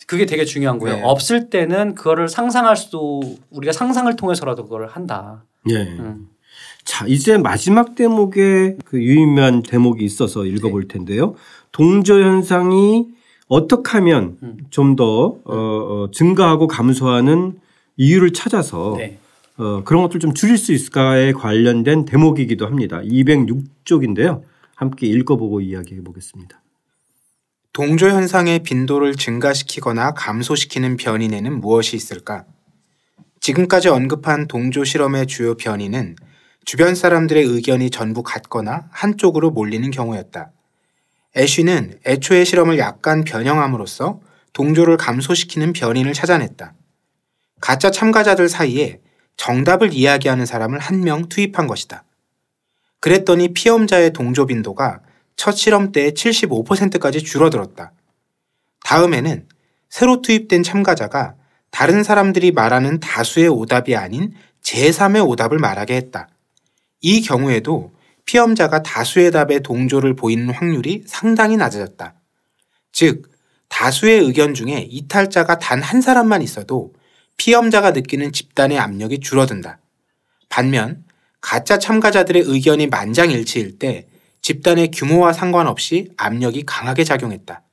그게 0.09 0.27
되게 0.27 0.45
중요한 0.45 0.81
거예요. 0.81 0.97
네. 0.97 1.03
없을 1.05 1.49
때는 1.49 1.95
그거를 1.95 2.29
상상할 2.29 2.77
수도 2.77 3.21
우리가 3.51 3.73
상상을 3.73 4.15
통해서라도 4.17 4.65
그걸 4.65 4.89
한다. 4.89 5.45
예. 5.71 5.77
음. 5.77 6.29
자 6.85 7.07
이제 7.07 7.39
마지막 7.39 7.95
대목에 7.95 8.79
그 8.85 9.01
유의미한 9.01 9.63
대목이 9.63 10.05
있어서 10.05 10.45
읽어볼 10.45 10.89
텐데요. 10.89 11.37
동조 11.71 12.21
현상이 12.21 13.20
어떻게 13.51 13.91
하면 13.99 14.39
음. 14.45 14.57
좀더 14.71 15.05
어, 15.45 15.55
어, 15.55 16.11
증가하고 16.13 16.69
감소하는 16.69 17.59
이유를 17.97 18.33
찾아서 18.33 18.95
네. 18.97 19.19
어, 19.57 19.83
그런 19.85 20.03
것들 20.05 20.21
좀 20.21 20.33
줄일 20.33 20.57
수 20.57 20.73
있을까에 20.73 21.33
관련된 21.33 22.05
대목이기도 22.05 22.65
합니다. 22.65 23.01
206쪽인데요. 23.03 24.43
함께 24.77 25.09
읽어보고 25.09 25.61
이야기해 25.61 26.03
보겠습니다. 26.03 26.63
동조 27.73 28.09
현상의 28.09 28.61
빈도를 28.61 29.17
증가시키거나 29.17 30.13
감소시키는 30.13 30.97
변이에는 30.97 31.61
무엇이 31.61 31.97
있을까? 31.97 32.45
지금까지 33.41 33.89
언급한 33.89 34.47
동조 34.47 34.85
실험의 34.85 35.27
주요 35.27 35.57
변이는 35.57 36.15
주변 36.65 36.95
사람들의 36.95 37.43
의견이 37.43 37.91
전부 37.91 38.23
같거나 38.23 38.89
한쪽으로 38.93 39.51
몰리는 39.51 39.91
경우였다. 39.91 40.53
애쉬는 41.37 42.01
애초의 42.07 42.45
실험을 42.45 42.79
약간 42.79 43.25
변형함으로써 43.25 44.21
동조를 44.53 44.97
감소시키는 44.97 45.73
변인을 45.73 46.13
찾아냈다. 46.13 46.75
가짜 47.61 47.91
참가자들 47.91 48.49
사이에 48.49 49.01
정답을 49.37 49.93
이야기하는 49.93 50.45
사람을 50.45 50.79
한 50.79 51.01
명 51.03 51.29
투입한 51.29 51.67
것이다. 51.67 52.05
그랬더니 53.01 53.55
피험자의 53.55 54.13
동조 54.13 54.47
빈도가 54.47 55.01
첫 55.37 55.53
실험 55.53 55.93
때 55.93 56.11
75%까지 56.11 57.23
줄어들었다. 57.23 57.93
다음에는 58.85 59.49
새로 59.89 60.21
투입된 60.21 60.63
참가자가 60.63 61.35
다른 61.71 62.03
사람들이 62.03 62.53
말하는 62.53 63.01
다수의 63.01 63.49
오답이 63.49 63.97
아닌 63.97 64.35
제3의 64.63 65.27
오답을 65.27 65.59
말하게 65.59 65.95
했다. 65.95 66.29
이 67.01 67.23
경우에도 67.23 67.93
피험자가 68.31 68.85
다수의 68.85 69.33
답에 69.33 69.59
동조를 69.59 70.15
보이는 70.15 70.51
확률이 70.51 71.03
상당히 71.05 71.57
낮아졌다. 71.57 72.15
즉, 72.93 73.29
다수의 73.69 74.21
의견 74.21 74.55
중에 74.55 74.87
이탈자가 74.89 75.59
단 75.59 75.83
한 75.83 76.01
사람만 76.01 76.41
있어도 76.41 76.95
피험자가 77.39 77.91
느끼는 77.91 78.31
집단의 78.31 78.79
압력이 78.79 79.19
줄어든다. 79.19 79.81
반면, 80.49 81.03
가짜 81.41 81.81
참가자들의 81.81 82.45
의견이 82.47 82.87
만장일치일 82.87 83.81
때 83.81 84.07
집단의 84.43 84.93
규모와 84.93 85.33
상관없이 85.33 86.13
압력이 86.17 86.63
강하게 86.67 87.03
작용했다. 87.03 87.65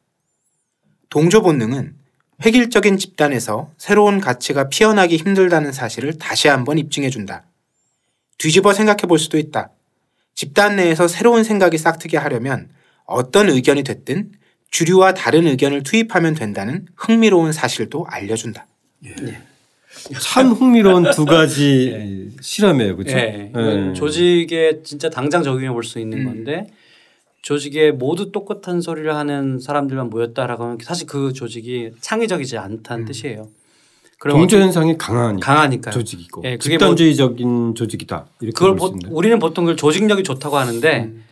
동조 1.12 1.43
본능은 1.43 1.96
획일적인 2.43 2.98
집단에서 2.98 3.72
새로운 3.78 4.20
가치가 4.20 4.70
피어나기 4.70 5.17
힘들다는 5.17 5.72
사실을 5.72 6.17
다시 6.17 6.48
한번 6.48 6.80
입증해준다. 6.80 7.46
뒤집어 8.39 8.74
생각해 8.74 9.02
볼 9.08 9.20
수도 9.20 9.38
있다. 9.38 9.77
집단 10.38 10.76
내에서 10.76 11.08
새로운 11.08 11.43
생각이 11.43 11.80
싹트게 11.80 12.15
하려면 12.15 12.69
어떤 13.06 13.50
의견이 13.50 13.82
됐든 13.84 14.34
주류와 14.69 15.15
다른 15.15 15.47
의견을 15.47 15.82
투입하면 15.82 16.36
된다는 16.36 16.86
흥미로운 16.95 17.52
사실도 17.52 18.06
알려준다. 18.08 18.67
예. 19.08 19.15
참 20.21 20.52
흥미로운 20.52 21.10
두 21.10 21.26
가지 21.26 21.91
네. 21.91 22.38
실험이에요, 22.39 22.97
그렇죠? 22.97 23.15
네. 23.15 23.52
네. 23.52 23.93
조직에 23.93 24.82
진짜 24.84 25.10
당장 25.10 25.41
적용해 25.41 25.71
볼 25.71 25.84
수 25.84 26.00
있는 26.00 26.19
음. 26.19 26.26
건데 26.26 26.67
조직에 27.41 27.89
모두 27.89 28.32
똑같은 28.32 28.80
소리를 28.80 29.15
하는 29.15 29.60
사람들만 29.60 30.12
모였다라고 30.12 30.65
하면 30.65 30.78
사실 30.84 31.08
그 31.08 31.34
조직이 31.34 31.93
창의적이지 32.00 32.60
않다는 32.60 33.06
음. 33.06 33.08
뜻이에요. 33.08 33.50
동조 34.19 34.58
현상이 34.58 34.97
강하니까 34.97 35.45
강하니까 35.45 35.91
조직이고 35.91 36.41
네, 36.41 36.58
집단주의적인 36.58 37.47
뭐 37.47 37.73
조직이다. 37.75 38.25
이렇게 38.41 38.53
그걸 38.53 38.75
보, 38.75 38.93
우리는 39.12 39.38
보통 39.39 39.65
그걸 39.65 39.77
조직력이 39.77 40.23
좋다고 40.23 40.58
하는데 40.58 41.03
음. 41.03 41.23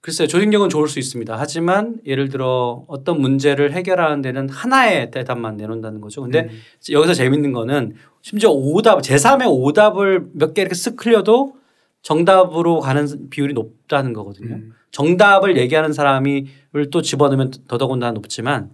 글쎄요 0.00 0.26
조직력은 0.28 0.68
좋을 0.68 0.88
수 0.88 0.98
있습니다. 0.98 1.36
하지만 1.38 1.96
예를 2.06 2.28
들어 2.28 2.84
어떤 2.88 3.20
문제를 3.20 3.72
해결하는 3.72 4.22
데는 4.22 4.48
하나의 4.48 5.10
대답만 5.10 5.56
내놓는다는 5.56 6.00
거죠. 6.00 6.22
근데 6.22 6.48
음. 6.50 6.60
여기서 6.92 7.14
재밌는 7.14 7.52
거는 7.52 7.94
심지어 8.22 8.50
오답 8.50 9.00
제3의 9.02 9.46
오답을 9.48 10.26
몇 10.34 10.54
개 10.54 10.62
이렇게 10.62 10.74
쓱 10.74 11.04
흘려도 11.04 11.54
정답으로 12.02 12.80
가는 12.80 13.28
비율이 13.30 13.54
높다는 13.54 14.12
거거든요. 14.12 14.54
음. 14.56 14.72
정답을 14.90 15.56
얘기하는 15.56 15.92
사람이 15.92 16.46
또 16.90 17.02
집어넣으면 17.02 17.52
더더군다나 17.68 18.12
높지만 18.12 18.70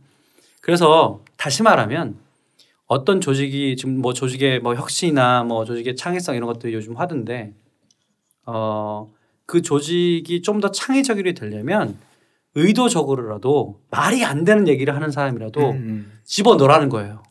그래서 0.61 1.21
다시 1.37 1.63
말하면 1.63 2.17
어떤 2.87 3.21
조직이 3.21 3.77
지금 3.77 4.01
뭐 4.01 4.13
조직의 4.13 4.61
뭐 4.61 4.75
혁신이나 4.75 5.45
뭐 5.45 5.65
조직의 5.65 5.97
창의성 5.97 6.37
이런 6.37 6.47
것들이 6.47 6.75
요즘 6.75 6.97
하던데 6.97 7.53
어 8.47 9.07
그 9.47 9.63
조직이 9.63 10.41
좀 10.43 10.61
더 10.61 10.71
창의적이 10.71 11.35
되려면 11.35 11.99
의도적으로라도 12.55 13.81
말이 13.91 14.25
안 14.25 14.45
되는 14.45 14.69
얘기를 14.69 14.95
하는 14.95 15.11
사람이라도 15.11 15.61
음. 15.71 15.77
음. 15.77 16.13
집어 16.25 16.55
넣으라는 16.57 16.89
거예요. 16.89 17.23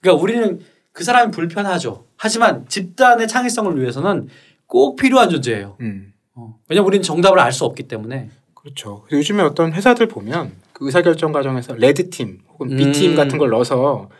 그러니까 0.00 0.22
우리는 0.22 0.60
그 0.92 1.04
사람이 1.04 1.30
불편하죠. 1.30 2.04
하지만 2.16 2.66
집단의 2.68 3.28
창의성을 3.28 3.80
위해서는 3.80 4.28
꼭 4.66 4.96
필요한 4.96 5.30
존재예요. 5.30 5.76
음. 5.80 6.12
어. 6.34 6.58
왜냐면 6.68 6.86
우리는 6.88 7.02
정답을 7.02 7.38
알 7.38 7.52
수 7.52 7.64
없기 7.64 7.84
때문에. 7.84 8.30
그렇죠. 8.54 9.06
요즘에 9.10 9.42
어떤 9.42 9.72
회사들 9.72 10.08
보면 10.08 10.52
그 10.72 10.86
의사결정 10.86 11.32
과정에서 11.32 11.74
레드팀 11.74 12.40
혹은 12.50 12.76
B팀 12.76 13.12
음. 13.12 13.16
같은 13.16 13.38
걸 13.38 13.50
넣어서 13.50 14.10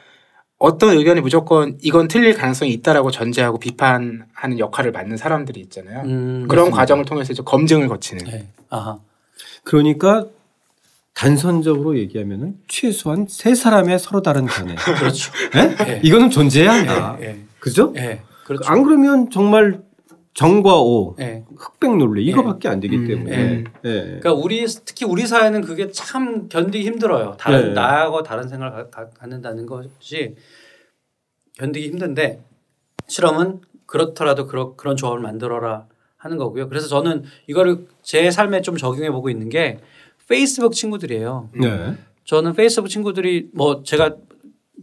어떤 0.62 0.96
의견이 0.96 1.20
무조건 1.20 1.76
이건 1.82 2.06
틀릴 2.06 2.34
가능성이 2.34 2.72
있다라고 2.74 3.10
전제하고 3.10 3.58
비판하는 3.58 4.60
역할을 4.60 4.92
맡는 4.92 5.16
사람들이 5.16 5.58
있잖아요. 5.62 6.02
음, 6.04 6.46
그런 6.48 6.66
맞습니다. 6.66 6.76
과정을 6.76 7.04
통해서 7.04 7.32
이제 7.32 7.42
검증을 7.44 7.88
거치는. 7.88 8.24
네. 8.26 8.46
아하. 8.70 9.00
그러니까 9.64 10.26
단선적으로 11.14 11.98
얘기하면은 11.98 12.58
최소한 12.68 13.26
세 13.28 13.56
사람의 13.56 13.98
서로 13.98 14.22
다른 14.22 14.46
견해. 14.46 14.76
그렇죠. 14.98 15.32
네? 15.52 15.74
네. 15.74 16.00
이거는 16.04 16.30
존재해야 16.30 16.72
한다. 16.72 17.16
네. 17.18 17.40
그죠? 17.58 17.90
네. 17.92 18.22
그렇죠. 18.44 18.70
안 18.70 18.84
그러면 18.84 19.30
정말 19.30 19.80
정과 20.34 20.80
오, 20.80 21.14
네. 21.18 21.44
흑백 21.56 21.96
논리 21.96 22.24
이거밖에 22.24 22.68
안 22.68 22.80
되기 22.80 22.96
음, 22.96 23.06
때문에. 23.06 23.36
네. 23.36 23.64
네. 23.82 24.02
그러니까 24.04 24.32
우리 24.32 24.64
특히 24.84 25.04
우리 25.04 25.26
사회는 25.26 25.60
그게 25.60 25.90
참 25.90 26.48
견디기 26.48 26.86
힘들어요. 26.86 27.36
다른 27.38 27.68
네. 27.68 27.72
나하고 27.74 28.22
다른 28.22 28.48
생각을 28.48 28.90
갖는다는 28.90 29.66
것이 29.66 30.34
견디기 31.58 31.88
힘든데 31.88 32.42
실험은 33.08 33.60
그렇더라도 33.84 34.46
그런 34.46 34.74
그런 34.76 34.96
조합을 34.96 35.20
만들어라 35.20 35.86
하는 36.16 36.38
거고요. 36.38 36.68
그래서 36.68 36.88
저는 36.88 37.24
이거를 37.46 37.86
제 38.02 38.30
삶에 38.30 38.62
좀 38.62 38.76
적용해 38.76 39.10
보고 39.10 39.28
있는 39.28 39.50
게 39.50 39.80
페이스북 40.28 40.72
친구들이에요. 40.72 41.50
네. 41.60 41.94
저는 42.24 42.54
페이스북 42.54 42.88
친구들이 42.88 43.50
뭐 43.52 43.82
제가 43.82 44.16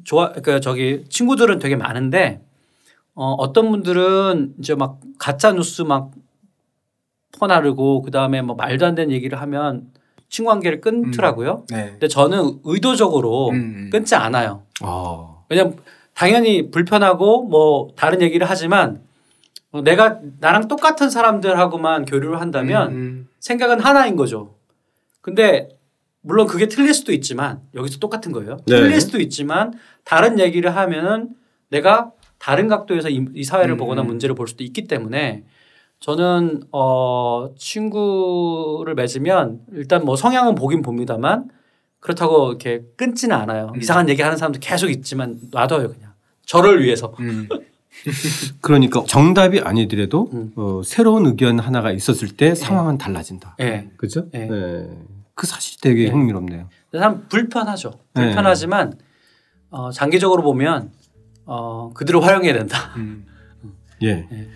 좋아 0.03 0.31
그 0.31 0.59
저기 0.59 1.05
친구들은 1.09 1.57
되게 1.57 1.75
많은데 1.75 2.41
어, 3.19 3.33
어떤 3.33 3.69
분들은 3.69 4.53
이제 4.59 4.75
막 4.75 5.01
가짜 5.17 5.51
뉴스 5.51 5.81
막 5.81 6.11
퍼나르고 7.37 8.01
그 8.01 8.11
다음에 8.11 8.41
뭐 8.41 8.55
말도 8.55 8.85
안 8.85 8.95
되는 8.95 9.13
얘기를 9.13 9.41
하면 9.41 9.91
친구 10.29 10.51
관계를 10.51 10.79
끊더라고요. 10.79 11.65
음, 11.69 11.75
네. 11.75 11.89
근데 11.91 12.07
저는 12.07 12.59
의도적으로 12.63 13.49
음, 13.49 13.55
음. 13.55 13.89
끊지 13.91 14.15
않아요. 14.15 14.63
어. 14.81 15.45
왜냐면 15.49 15.75
당연히 16.13 16.71
불편하고 16.71 17.43
뭐 17.43 17.89
다른 17.97 18.21
얘기를 18.21 18.49
하지만 18.49 19.01
내가 19.83 20.21
나랑 20.39 20.69
똑같은 20.69 21.09
사람들하고만 21.09 22.05
교류를 22.05 22.39
한다면 22.39 22.91
음, 22.91 22.95
음. 22.95 23.27
생각은 23.41 23.81
하나인 23.81 24.15
거죠. 24.15 24.55
근데 25.19 25.67
물론 26.21 26.47
그게 26.47 26.69
틀릴 26.69 26.93
수도 26.93 27.11
있지만 27.11 27.59
여기서 27.75 27.99
똑같은 27.99 28.31
거예요. 28.31 28.59
네. 28.65 28.79
틀릴 28.79 29.01
수도 29.01 29.19
있지만 29.19 29.73
다른 30.05 30.39
얘기를 30.39 30.73
하면은 30.73 31.31
내가 31.69 32.13
다른 32.39 32.67
각도에서 32.67 33.09
이, 33.09 33.25
이 33.35 33.43
사회를 33.43 33.75
음. 33.75 33.77
보거나 33.77 34.01
문제를 34.03 34.33
볼 34.33 34.47
수도 34.47 34.63
있기 34.63 34.87
때문에 34.87 35.43
저는 35.99 36.63
어 36.71 37.49
친구를 37.57 38.95
맺으면 38.95 39.59
일단 39.73 40.05
뭐 40.05 40.15
성향은 40.15 40.55
보긴 40.55 40.81
봅니다만 40.81 41.49
그렇다고 41.99 42.49
이렇게 42.49 42.81
끊지는 42.95 43.35
않아요. 43.35 43.71
음. 43.75 43.81
이상한 43.81 44.07
얘기 44.07 44.21
하는 44.21 44.37
사람도 44.37 44.59
계속 44.61 44.89
있지만 44.89 45.37
놔둬요 45.51 45.89
그냥 45.89 46.13
저를 46.45 46.83
위해서. 46.83 47.13
음. 47.19 47.47
그러니까 48.61 49.03
정답이 49.05 49.59
아니더라도 49.59 50.29
음. 50.33 50.53
어, 50.55 50.81
새로운 50.85 51.25
의견 51.25 51.59
하나가 51.59 51.91
있었을 51.91 52.29
때 52.29 52.49
네. 52.49 52.55
상황은 52.55 52.97
달라진다. 52.97 53.55
네. 53.59 53.89
그죠? 53.97 54.29
네. 54.31 54.47
네. 54.47 54.89
그 55.35 55.45
사실이 55.45 55.81
되게 55.81 56.05
네. 56.05 56.11
흥미롭네요. 56.11 56.69
사람 56.93 57.27
불편하죠. 57.27 57.91
네. 58.13 58.25
불편하지만 58.25 58.97
어, 59.69 59.91
장기적으로 59.91 60.41
보면 60.43 60.91
어, 61.49 61.91
그대로 61.95 62.21
활용해야 62.21 62.53
된다. 62.53 62.93
음. 62.97 63.25
예. 64.03 64.27
예. 64.31 64.47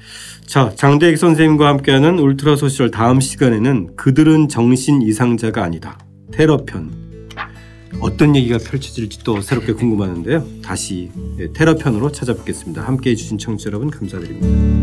자, 0.45 0.71
장대익 0.75 1.17
선생님과 1.17 1.67
함께하는 1.67 2.19
울트라 2.19 2.55
소셜 2.55 2.91
다음 2.91 3.19
시간에는 3.19 3.95
그들은 3.95 4.47
정신 4.47 5.01
이상자가 5.01 5.63
아니다. 5.63 5.97
테러편. 6.31 7.03
어떤 7.99 8.35
얘기가 8.35 8.57
펼쳐질지 8.57 9.23
또 9.23 9.41
새롭게 9.41 9.73
궁금하는데요. 9.73 10.61
다시 10.63 11.11
예, 11.39 11.51
테러편으로 11.51 12.11
찾아뵙겠습니다. 12.11 12.83
함께 12.83 13.11
해주신 13.11 13.37
청취자 13.37 13.69
여러분 13.69 13.89
감사드립니다. 13.89 14.82